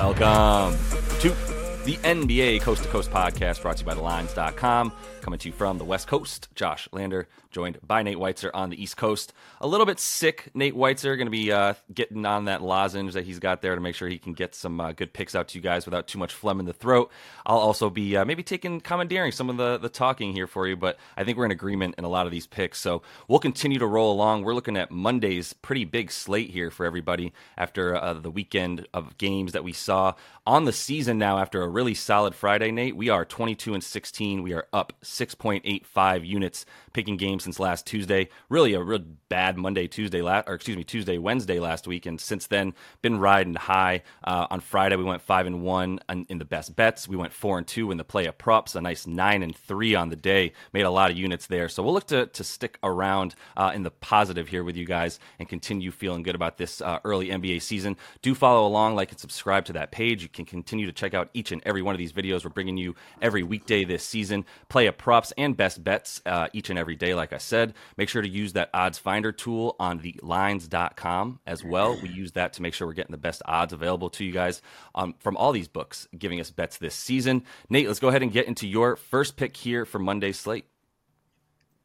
Welcome 0.00 0.78
to 1.20 1.49
the 1.84 1.96
NBA 1.96 2.60
Coast 2.60 2.82
to 2.82 2.88
Coast 2.90 3.10
podcast 3.10 3.62
brought 3.62 3.78
to 3.78 3.84
you 3.84 3.86
by 3.86 3.94
TheLines.com. 3.94 4.92
Coming 5.22 5.38
to 5.38 5.48
you 5.48 5.52
from 5.52 5.78
the 5.78 5.84
West 5.84 6.08
Coast, 6.08 6.48
Josh 6.54 6.88
Lander, 6.92 7.26
joined 7.50 7.78
by 7.86 8.02
Nate 8.02 8.18
Weitzer 8.18 8.50
on 8.52 8.68
the 8.68 8.82
East 8.82 8.98
Coast. 8.98 9.32
A 9.62 9.66
little 9.66 9.86
bit 9.86 9.98
sick, 9.98 10.50
Nate 10.54 10.74
Weitzer, 10.74 11.16
going 11.16 11.26
to 11.26 11.30
be 11.30 11.50
uh, 11.52 11.74
getting 11.92 12.26
on 12.26 12.44
that 12.46 12.62
lozenge 12.62 13.14
that 13.14 13.24
he's 13.24 13.38
got 13.38 13.62
there 13.62 13.74
to 13.74 13.80
make 13.80 13.94
sure 13.94 14.08
he 14.08 14.18
can 14.18 14.34
get 14.34 14.54
some 14.54 14.80
uh, 14.80 14.92
good 14.92 15.12
picks 15.14 15.34
out 15.34 15.48
to 15.48 15.58
you 15.58 15.62
guys 15.62 15.86
without 15.86 16.06
too 16.06 16.18
much 16.18 16.34
phlegm 16.34 16.60
in 16.60 16.66
the 16.66 16.72
throat. 16.72 17.10
I'll 17.46 17.58
also 17.58 17.88
be 17.88 18.14
uh, 18.16 18.26
maybe 18.26 18.42
taking, 18.42 18.80
commandeering 18.80 19.32
some 19.32 19.48
of 19.48 19.56
the, 19.56 19.78
the 19.78 19.88
talking 19.88 20.32
here 20.32 20.46
for 20.46 20.66
you, 20.66 20.76
but 20.76 20.98
I 21.16 21.24
think 21.24 21.38
we're 21.38 21.46
in 21.46 21.50
agreement 21.50 21.94
in 21.96 22.04
a 22.04 22.08
lot 22.08 22.26
of 22.26 22.32
these 22.32 22.46
picks. 22.46 22.78
So 22.78 23.02
we'll 23.26 23.40
continue 23.40 23.78
to 23.78 23.86
roll 23.86 24.12
along. 24.12 24.44
We're 24.44 24.54
looking 24.54 24.76
at 24.76 24.90
Monday's 24.90 25.54
pretty 25.54 25.86
big 25.86 26.10
slate 26.10 26.50
here 26.50 26.70
for 26.70 26.84
everybody 26.84 27.32
after 27.56 27.94
uh, 27.96 28.14
the 28.14 28.30
weekend 28.30 28.86
of 28.92 29.16
games 29.16 29.52
that 29.52 29.64
we 29.64 29.72
saw 29.72 30.14
on 30.50 30.64
the 30.64 30.72
season 30.72 31.16
now 31.16 31.38
after 31.38 31.62
a 31.62 31.68
really 31.68 31.94
solid 31.94 32.34
Friday, 32.34 32.72
Nate. 32.72 32.96
We 32.96 33.08
are 33.08 33.24
22 33.24 33.72
and 33.72 33.84
16. 33.84 34.42
We 34.42 34.52
are 34.52 34.66
up 34.72 34.92
6.85 35.00 36.26
units 36.26 36.66
picking 36.92 37.16
games 37.16 37.44
since 37.44 37.60
last 37.60 37.86
Tuesday. 37.86 38.28
Really 38.48 38.74
a 38.74 38.82
real 38.82 39.04
bad 39.28 39.56
Monday, 39.56 39.86
Tuesday, 39.86 40.22
la- 40.22 40.42
or 40.48 40.54
excuse 40.54 40.76
me, 40.76 40.82
Tuesday, 40.82 41.18
Wednesday 41.18 41.60
last 41.60 41.86
week, 41.86 42.04
and 42.04 42.20
since 42.20 42.48
then 42.48 42.74
been 43.00 43.20
riding 43.20 43.54
high. 43.54 44.02
Uh, 44.24 44.48
on 44.50 44.58
Friday 44.58 44.96
we 44.96 45.04
went 45.04 45.22
five 45.22 45.46
and 45.46 45.62
one 45.62 46.00
in 46.28 46.38
the 46.38 46.44
best 46.44 46.74
bets. 46.74 47.06
We 47.06 47.16
went 47.16 47.32
four 47.32 47.56
and 47.56 47.66
two 47.66 47.92
in 47.92 47.96
the 47.96 48.04
play 48.04 48.26
of 48.26 48.36
props. 48.36 48.74
A 48.74 48.80
nice 48.80 49.06
nine 49.06 49.44
and 49.44 49.54
three 49.54 49.94
on 49.94 50.08
the 50.08 50.16
day. 50.16 50.52
Made 50.72 50.82
a 50.82 50.90
lot 50.90 51.12
of 51.12 51.16
units 51.16 51.46
there. 51.46 51.68
So 51.68 51.82
we'll 51.84 51.94
look 51.94 52.08
to 52.08 52.26
to 52.26 52.42
stick 52.42 52.76
around 52.82 53.36
uh, 53.56 53.70
in 53.72 53.84
the 53.84 53.92
positive 53.92 54.48
here 54.48 54.64
with 54.64 54.76
you 54.76 54.84
guys 54.84 55.20
and 55.38 55.48
continue 55.48 55.92
feeling 55.92 56.24
good 56.24 56.34
about 56.34 56.58
this 56.58 56.80
uh, 56.80 56.98
early 57.04 57.28
NBA 57.28 57.62
season. 57.62 57.96
Do 58.20 58.34
follow 58.34 58.66
along, 58.66 58.96
like 58.96 59.12
and 59.12 59.20
subscribe 59.20 59.64
to 59.66 59.72
that 59.74 59.92
page. 59.92 60.22
You 60.22 60.28
can 60.28 60.39
continue 60.46 60.86
to 60.86 60.92
check 60.92 61.14
out 61.14 61.30
each 61.34 61.52
and 61.52 61.62
every 61.64 61.82
one 61.82 61.94
of 61.94 61.98
these 61.98 62.12
videos. 62.12 62.44
We're 62.44 62.50
bringing 62.50 62.76
you 62.76 62.94
every 63.20 63.42
weekday 63.42 63.84
this 63.84 64.04
season. 64.04 64.44
Play 64.68 64.86
of 64.86 64.98
props 64.98 65.32
and 65.36 65.56
best 65.56 65.82
bets 65.82 66.20
uh, 66.26 66.48
each 66.52 66.70
and 66.70 66.78
every 66.78 66.96
day, 66.96 67.14
like 67.14 67.32
I 67.32 67.38
said. 67.38 67.74
Make 67.96 68.08
sure 68.08 68.22
to 68.22 68.28
use 68.28 68.52
that 68.54 68.70
odds 68.74 68.98
finder 68.98 69.32
tool 69.32 69.76
on 69.78 69.98
the 69.98 70.18
lines.com 70.22 71.40
as 71.46 71.64
well. 71.64 71.98
We 72.02 72.08
use 72.08 72.32
that 72.32 72.52
to 72.54 72.62
make 72.62 72.74
sure 72.74 72.86
we're 72.86 72.94
getting 72.94 73.12
the 73.12 73.18
best 73.18 73.42
odds 73.44 73.72
available 73.72 74.10
to 74.10 74.24
you 74.24 74.32
guys 74.32 74.62
um, 74.94 75.14
from 75.18 75.36
all 75.36 75.52
these 75.52 75.68
books 75.68 76.08
giving 76.16 76.40
us 76.40 76.50
bets 76.50 76.78
this 76.78 76.94
season. 76.94 77.44
Nate, 77.68 77.86
let's 77.86 78.00
go 78.00 78.08
ahead 78.08 78.22
and 78.22 78.32
get 78.32 78.46
into 78.46 78.66
your 78.66 78.96
first 78.96 79.36
pick 79.36 79.56
here 79.56 79.84
for 79.84 79.98
Monday's 79.98 80.38
slate. 80.38 80.66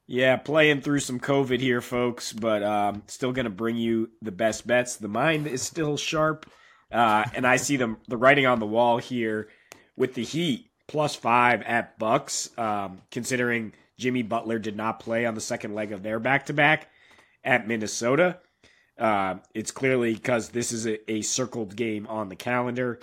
Yeah, 0.07 0.37
playing 0.37 0.81
through 0.81 0.99
some 0.99 1.19
COVID 1.19 1.59
here, 1.59 1.81
folks, 1.81 2.31
but 2.31 2.61
um, 2.61 3.01
still 3.07 3.31
going 3.31 3.45
to 3.45 3.49
bring 3.49 3.75
you 3.75 4.11
the 4.21 4.31
best 4.31 4.67
bets. 4.67 4.97
The 4.97 5.07
mind 5.07 5.47
is 5.47 5.63
still 5.63 5.97
sharp, 5.97 6.45
uh, 6.95 7.25
and 7.35 7.45
I 7.45 7.57
see 7.57 7.75
the 7.77 7.97
the 8.07 8.17
writing 8.17 8.45
on 8.45 8.59
the 8.59 8.65
wall 8.65 8.97
here 8.97 9.49
with 9.97 10.13
the 10.13 10.23
Heat 10.23 10.69
plus 10.87 11.15
five 11.15 11.61
at 11.63 11.99
Bucks, 11.99 12.49
um, 12.57 13.01
considering 13.11 13.73
Jimmy 13.97 14.23
Butler 14.23 14.59
did 14.59 14.77
not 14.77 14.99
play 14.99 15.25
on 15.25 15.35
the 15.35 15.41
second 15.41 15.75
leg 15.75 15.91
of 15.91 16.03
their 16.03 16.19
back 16.19 16.45
to 16.45 16.53
back 16.53 16.89
at 17.43 17.67
Minnesota. 17.67 18.39
Uh, 18.97 19.35
it's 19.53 19.71
clearly 19.71 20.13
because 20.13 20.49
this 20.49 20.71
is 20.71 20.87
a, 20.87 21.11
a, 21.11 21.21
circled 21.21 21.75
game 21.75 22.07
on 22.07 22.29
the 22.29 22.35
calendar 22.35 22.97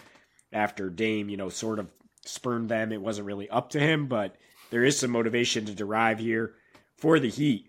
after 0.51 0.89
Dame, 0.89 1.29
you 1.29 1.37
know, 1.37 1.51
sort 1.51 1.79
of 1.79 1.91
spurned 2.25 2.71
them. 2.71 2.93
It 2.93 3.03
wasn't 3.03 3.27
really 3.27 3.51
up 3.51 3.69
to 3.71 3.81
him, 3.81 4.07
but 4.07 4.37
there 4.71 4.85
is 4.85 4.99
some 4.99 5.11
motivation 5.11 5.67
to 5.67 5.75
derive 5.75 6.19
here 6.19 6.55
for 6.97 7.19
the 7.19 7.29
Heat 7.29 7.67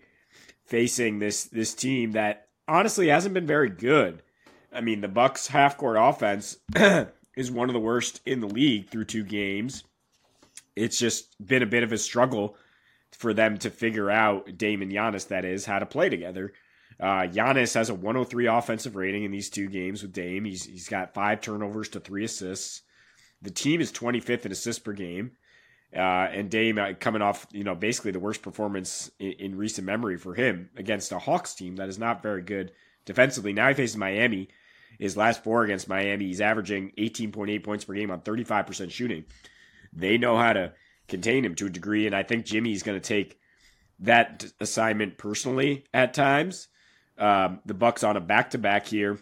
facing 0.64 1.18
this 1.18 1.44
this 1.44 1.74
team 1.74 2.12
that 2.12 2.48
honestly 2.66 3.08
hasn't 3.08 3.34
been 3.34 3.46
very 3.46 3.68
good. 3.68 4.22
I 4.74 4.80
mean, 4.80 5.00
the 5.00 5.08
Bucks 5.08 5.46
half 5.46 5.76
court 5.76 5.96
offense 5.98 6.56
is 7.36 7.50
one 7.50 7.68
of 7.68 7.74
the 7.74 7.80
worst 7.80 8.20
in 8.26 8.40
the 8.40 8.48
league 8.48 8.90
through 8.90 9.04
two 9.04 9.24
games. 9.24 9.84
It's 10.76 10.98
just 10.98 11.34
been 11.44 11.62
a 11.62 11.66
bit 11.66 11.82
of 11.82 11.92
a 11.92 11.98
struggle 11.98 12.56
for 13.12 13.32
them 13.32 13.58
to 13.58 13.70
figure 13.70 14.10
out 14.10 14.58
Dame 14.58 14.82
and 14.82 14.92
Giannis, 14.92 15.28
that 15.28 15.44
is, 15.44 15.64
how 15.64 15.78
to 15.78 15.86
play 15.86 16.08
together. 16.08 16.52
Uh, 16.98 17.26
Giannis 17.26 17.74
has 17.74 17.90
a 17.90 17.94
103 17.94 18.46
offensive 18.46 18.96
rating 18.96 19.24
in 19.24 19.30
these 19.30 19.50
two 19.50 19.68
games 19.68 20.02
with 20.02 20.12
Dame. 20.12 20.44
He's 20.44 20.64
he's 20.64 20.88
got 20.88 21.14
five 21.14 21.40
turnovers 21.40 21.88
to 21.90 22.00
three 22.00 22.24
assists. 22.24 22.82
The 23.42 23.50
team 23.50 23.80
is 23.80 23.92
25th 23.92 24.46
in 24.46 24.52
assists 24.52 24.82
per 24.82 24.92
game, 24.92 25.32
uh, 25.94 25.98
and 25.98 26.50
Dame 26.50 26.78
uh, 26.78 26.92
coming 26.98 27.22
off 27.22 27.46
you 27.50 27.64
know 27.64 27.74
basically 27.74 28.12
the 28.12 28.20
worst 28.20 28.42
performance 28.42 29.10
in, 29.18 29.32
in, 29.32 29.58
recent 29.58 29.86
memory 29.86 30.16
for 30.16 30.34
him 30.34 30.70
against 30.76 31.12
a 31.12 31.18
Hawks 31.18 31.54
team 31.54 31.76
that 31.76 31.88
is 31.88 31.98
not 31.98 32.22
very 32.22 32.42
good 32.42 32.72
defensively. 33.04 33.52
Now 33.52 33.68
he 33.68 33.74
faces 33.74 33.96
Miami. 33.96 34.48
His 34.98 35.16
last 35.16 35.42
four 35.42 35.64
against 35.64 35.88
Miami, 35.88 36.26
he's 36.26 36.40
averaging 36.40 36.92
18.8 36.98 37.64
points 37.64 37.84
per 37.84 37.94
game 37.94 38.10
on 38.10 38.20
35% 38.20 38.90
shooting. 38.90 39.24
They 39.92 40.18
know 40.18 40.36
how 40.36 40.52
to 40.52 40.72
contain 41.08 41.44
him 41.44 41.54
to 41.56 41.66
a 41.66 41.70
degree. 41.70 42.06
And 42.06 42.14
I 42.14 42.22
think 42.22 42.44
Jimmy's 42.44 42.82
going 42.82 43.00
to 43.00 43.06
take 43.06 43.38
that 44.00 44.44
assignment 44.60 45.18
personally 45.18 45.84
at 45.92 46.14
times. 46.14 46.68
Um, 47.16 47.60
the 47.64 47.74
Bucks 47.74 48.02
on 48.02 48.16
a 48.16 48.20
back 48.20 48.50
to 48.50 48.58
back 48.58 48.86
here, 48.86 49.18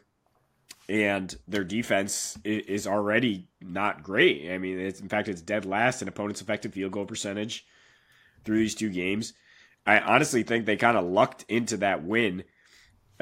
and 0.89 1.35
their 1.47 1.65
defense 1.65 2.39
is 2.45 2.87
already 2.87 3.49
not 3.61 4.03
great. 4.03 4.51
I 4.51 4.59
mean, 4.59 4.79
in 4.79 5.09
fact, 5.09 5.29
it's 5.29 5.43
dead 5.43 5.67
last 5.67 6.01
in 6.01 6.09
opponents' 6.09 6.41
effective 6.41 6.73
field 6.73 6.93
goal 6.93 7.05
percentage 7.05 7.67
through 8.45 8.59
these 8.59 8.75
two 8.75 8.89
games. 8.89 9.35
I 9.87 9.99
honestly 9.99 10.43
think 10.43 10.65
they 10.65 10.77
kind 10.77 10.97
of 10.97 11.05
lucked 11.05 11.45
into 11.49 11.77
that 11.79 12.03
win 12.05 12.45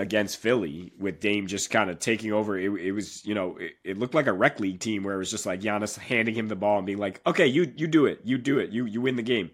against 0.01 0.39
Philly 0.39 0.93
with 0.99 1.21
Dame 1.21 1.47
just 1.47 1.71
kind 1.71 1.91
of 1.91 1.99
taking 1.99 2.33
over. 2.33 2.59
It, 2.59 2.71
it 2.81 2.93
was, 2.93 3.25
you 3.27 3.35
know, 3.35 3.59
it, 3.59 3.73
it, 3.85 3.99
looked 3.99 4.15
like 4.15 4.29
a 4.29 4.33
rec 4.33 4.59
league 4.59 4.81
team 4.81 5.03
where 5.03 5.15
it 5.15 5.19
was 5.19 5.31
just 5.31 5.45
like 5.45 5.61
Giannis 5.61 5.99
handing 5.99 6.35
him 6.35 6.49
the 6.49 6.57
ball 6.57 6.79
and 6.79 6.87
being 6.87 6.99
like, 6.99 7.21
"Okay, 7.27 7.47
you 7.47 7.71
you 7.77 7.87
do 7.87 8.07
it, 8.07 8.21
you 8.25 8.39
do 8.39 8.59
it, 8.59 8.71
you 8.71 8.87
you 8.87 9.03
win 9.03 9.17
the 9.17 9.23
game." 9.23 9.51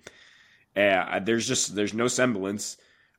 Uh, 0.77 1.19
there's 1.19 1.49
just 1.49 1.75
there's 1.75 1.95
no 1.95 2.07
semblance 2.07 2.77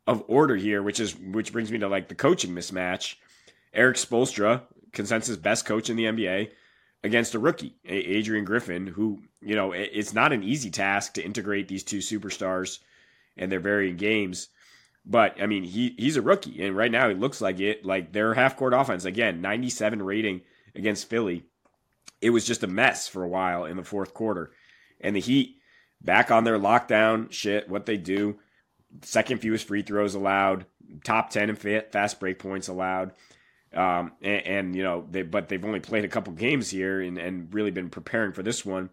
of 0.08 0.24
order 0.30 0.56
here, 0.56 0.82
which 0.82 1.02
is 1.02 1.18
which 1.18 1.52
brings 1.52 1.70
me 1.70 1.80
to 1.80 1.90
like 1.90 2.08
the 2.08 2.16
coaching 2.16 2.52
mismatch. 2.52 3.16
Erik 3.74 3.98
Spoelstra, 3.98 4.62
consensus 4.94 5.36
best 5.36 5.66
coach 5.66 5.90
in 5.90 5.98
the 5.98 6.06
NBA, 6.06 6.50
against 7.04 7.36
a 7.36 7.40
rookie, 7.40 7.76
Adrian 7.84 8.46
Griffin, 8.46 8.88
who 8.88 9.20
you 9.42 9.56
know 9.56 9.74
it's 9.74 10.14
not 10.14 10.32
an 10.32 10.44
easy 10.44 10.72
task 10.72 11.16
to 11.16 11.26
integrate 11.26 11.68
these 11.68 11.84
two 11.84 12.00
superstars 12.00 12.80
and 13.36 13.52
their 13.52 13.60
varying 13.60 13.98
games. 13.98 14.48
But 15.10 15.42
I 15.42 15.46
mean, 15.46 15.64
he 15.64 15.96
he's 15.98 16.18
a 16.18 16.22
rookie, 16.22 16.62
and 16.62 16.76
right 16.76 16.92
now 16.92 17.08
he 17.08 17.16
looks 17.16 17.40
like 17.40 17.62
it. 17.62 17.86
Like 17.86 18.12
their 18.12 18.34
half 18.34 18.58
court 18.58 18.74
offense 18.74 19.06
again, 19.06 19.42
97 19.42 20.04
rating 20.04 20.42
against 20.76 21.10
Philly. 21.10 21.46
It 22.20 22.32
was 22.32 22.46
just 22.46 22.64
a 22.64 22.68
mess 22.68 23.08
for 23.08 23.24
a 23.24 23.28
while 23.28 23.64
in 23.64 23.78
the 23.78 23.84
fourth 23.84 24.14
quarter, 24.14 24.52
and 25.00 25.16
the 25.16 25.22
Heat 25.22 25.56
back 26.02 26.30
on 26.30 26.44
their 26.44 26.60
lockdown 26.60 27.32
shit. 27.32 27.70
What 27.70 27.86
they 27.86 27.96
do, 27.96 28.38
second 29.02 29.40
fewest 29.40 29.68
free 29.68 29.82
throws 29.82 30.14
allowed, 30.14 30.66
top 31.04 31.30
10 31.30 31.50
in 31.50 31.56
fast 31.56 32.20
break 32.20 32.40
points 32.40 32.68
allowed. 32.68 33.14
Um, 33.74 34.14
and, 34.22 34.46
and, 34.46 34.76
you 34.76 34.84
know, 34.84 35.06
they, 35.10 35.22
but 35.24 35.50
they've 35.50 35.64
only 35.64 35.82
played 35.82 36.06
a 36.06 36.10
couple 36.10 36.34
games 36.34 36.70
here 36.70 37.02
and, 37.02 37.18
and 37.18 37.54
really 37.54 37.72
been 37.72 37.90
preparing 37.90 38.32
for 38.32 38.42
this 38.42 38.66
one. 38.66 38.90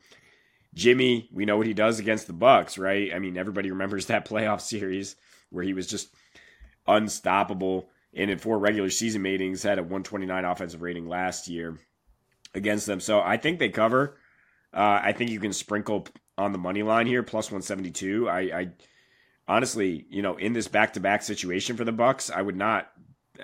Jimmy, 0.75 1.29
we 1.33 1.45
know 1.45 1.57
what 1.57 1.69
he 1.69 1.75
does 1.75 2.01
against 2.01 2.27
the 2.27 2.33
Bucks, 2.33 2.77
right? 2.77 3.15
I 3.15 3.19
mean, 3.21 3.37
everybody 3.37 3.71
remembers 3.71 4.07
that 4.07 4.29
playoff 4.29 4.61
series 4.61 5.17
where 5.51 5.65
he 5.65 5.73
was 5.73 5.87
just 5.87 6.15
unstoppable. 6.87 7.89
And 8.15 8.31
in 8.31 8.39
four 8.39 8.59
regular 8.59 8.91
season 8.91 9.23
meetings, 9.23 9.63
had 9.63 9.79
a 9.79 9.83
129 9.83 10.45
offensive 10.45 10.83
rating 10.83 11.09
last 11.09 11.49
year 11.49 11.79
against 12.55 12.87
them. 12.87 13.01
So 13.01 13.21
I 13.21 13.37
think 13.37 13.59
they 13.59 13.71
cover. 13.71 14.19
Uh, 14.73 15.01
I 15.03 15.13
think 15.13 15.31
you 15.31 15.41
can 15.41 15.53
sprinkle 15.53 16.07
on 16.37 16.53
the 16.53 16.59
money 16.59 16.83
line 16.83 17.07
here, 17.07 17.23
plus 17.23 17.47
172. 17.47 18.29
I, 18.29 18.41
I 18.41 18.69
honestly, 19.47 20.07
you 20.09 20.23
know, 20.23 20.37
in 20.37 20.53
this 20.53 20.69
back 20.69 20.93
to 20.95 21.01
back 21.01 21.23
situation 21.23 21.77
for 21.77 21.85
the 21.85 21.93
Bucks, 21.93 22.31
I 22.31 22.43
would 22.43 22.57
not 22.57 22.91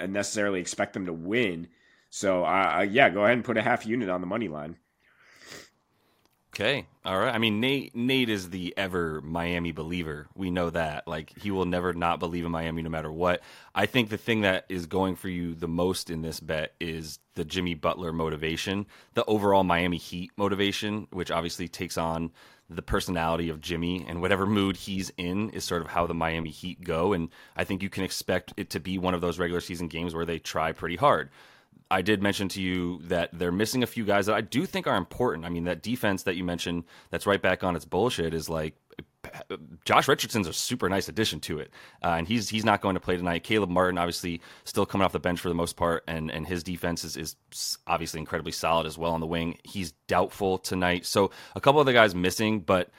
necessarily 0.09 0.61
expect 0.61 0.95
them 0.95 1.07
to 1.07 1.13
win. 1.13 1.69
So, 2.11 2.45
uh, 2.45 2.87
yeah, 2.89 3.11
go 3.11 3.25
ahead 3.25 3.35
and 3.35 3.45
put 3.45 3.57
a 3.57 3.63
half 3.63 3.87
unit 3.87 4.09
on 4.09 4.21
the 4.21 4.27
money 4.27 4.49
line. 4.49 4.77
Okay. 6.61 6.85
All 7.07 7.19
right. 7.19 7.35
I 7.35 7.39
mean, 7.39 7.59
Nate 7.59 7.97
Nate 7.97 8.29
is 8.29 8.51
the 8.51 8.75
ever 8.77 9.23
Miami 9.23 9.73
believer. 9.73 10.27
We 10.35 10.51
know 10.51 10.69
that. 10.69 11.09
Like 11.09 11.33
he 11.39 11.51
will 11.51 11.65
never 11.65 11.95
not 11.95 12.19
believe 12.19 12.45
in 12.45 12.51
Miami 12.51 12.83
no 12.83 12.91
matter 12.91 13.11
what. 13.11 13.41
I 13.75 13.87
think 13.87 14.11
the 14.11 14.19
thing 14.19 14.43
that 14.43 14.67
is 14.69 14.85
going 14.85 15.17
for 15.17 15.31
you 15.31 15.55
the 15.55 15.67
most 15.67 16.11
in 16.11 16.21
this 16.21 16.39
bet 16.39 16.75
is 16.79 17.19
the 17.35 17.47
Jimmy 17.47 17.73
Butler 17.73 18.13
motivation, 18.13 18.85
the 19.15 19.25
overall 19.25 19.65
Miami 19.65 19.97
Heat 19.97 20.33
motivation, 20.37 21.07
which 21.11 21.31
obviously 21.31 21.67
takes 21.67 21.97
on 21.97 22.31
the 22.69 22.83
personality 22.83 23.49
of 23.49 23.63
Jimmy 23.63 24.05
and 24.07 24.21
whatever 24.21 24.45
mood 24.45 24.77
he's 24.77 25.11
in 25.17 25.49
is 25.51 25.65
sort 25.65 25.81
of 25.81 25.89
how 25.89 26.07
the 26.07 26.13
Miami 26.13 26.51
Heat 26.51 26.85
go 26.85 27.15
and 27.15 27.31
I 27.57 27.65
think 27.65 27.83
you 27.83 27.89
can 27.89 28.05
expect 28.05 28.53
it 28.59 28.69
to 28.71 28.81
be 28.81 28.99
one 28.99 29.15
of 29.15 29.23
those 29.23 29.39
regular 29.39 29.63
season 29.63 29.89
games 29.89 30.15
where 30.15 30.27
they 30.27 30.39
try 30.39 30.73
pretty 30.73 30.97
hard. 30.97 31.31
I 31.91 32.03
did 32.03 32.23
mention 32.23 32.49
to 32.51 32.63
you 32.63 33.01
that 33.05 33.31
they're 33.33 33.51
missing 33.51 33.83
a 33.83 33.87
few 33.87 34.05
guys 34.05 34.27
that 34.27 34.37
I 34.37 34.43
do 34.43 34.65
think 34.65 34.87
are 34.87 34.97
important. 34.97 35.45
I 35.45 35.49
mean, 35.49 35.65
that 35.65 35.83
defense 35.83 36.23
that 36.23 36.37
you 36.37 36.45
mentioned 36.45 36.85
that's 37.11 37.27
right 37.27 37.43
back 37.43 37.65
on 37.65 37.75
its 37.75 37.85
bullshit 37.85 38.33
is 38.33 38.49
like 38.49 38.77
Josh 39.85 40.09
Richardson's 40.09 40.47
a 40.47 40.53
super 40.53 40.89
nice 40.89 41.09
addition 41.09 41.41
to 41.41 41.59
it, 41.59 41.71
uh, 42.03 42.15
and 42.19 42.29
he's 42.29 42.49
he's 42.49 42.65
not 42.65 42.81
going 42.81 42.95
to 42.95 43.01
play 43.01 43.17
tonight. 43.17 43.45
Caleb 43.45 43.71
Martin, 43.71 43.99
obviously, 43.99 44.41
still 44.65 44.87
coming 44.87 45.05
off 45.05 45.13
the 45.13 45.19
bench 45.21 45.41
for 45.41 45.49
the 45.49 45.55
most 45.55 45.77
part, 45.77 46.05
and 46.07 46.31
and 46.31 46.47
his 46.47 46.63
defense 46.63 47.05
is, 47.05 47.17
is 47.17 47.37
obviously 47.87 48.21
incredibly 48.21 48.53
solid 48.53 48.87
as 48.87 48.97
well 48.97 49.13
on 49.13 49.21
the 49.21 49.27
wing. 49.27 49.59
He's 49.65 49.93
doubtful 50.07 50.59
tonight, 50.59 51.07
so 51.07 51.31
a 51.55 51.61
couple 51.61 51.81
of 51.81 51.87
the 51.87 51.93
guys 51.93 52.15
missing, 52.15 52.61
but 52.61 52.91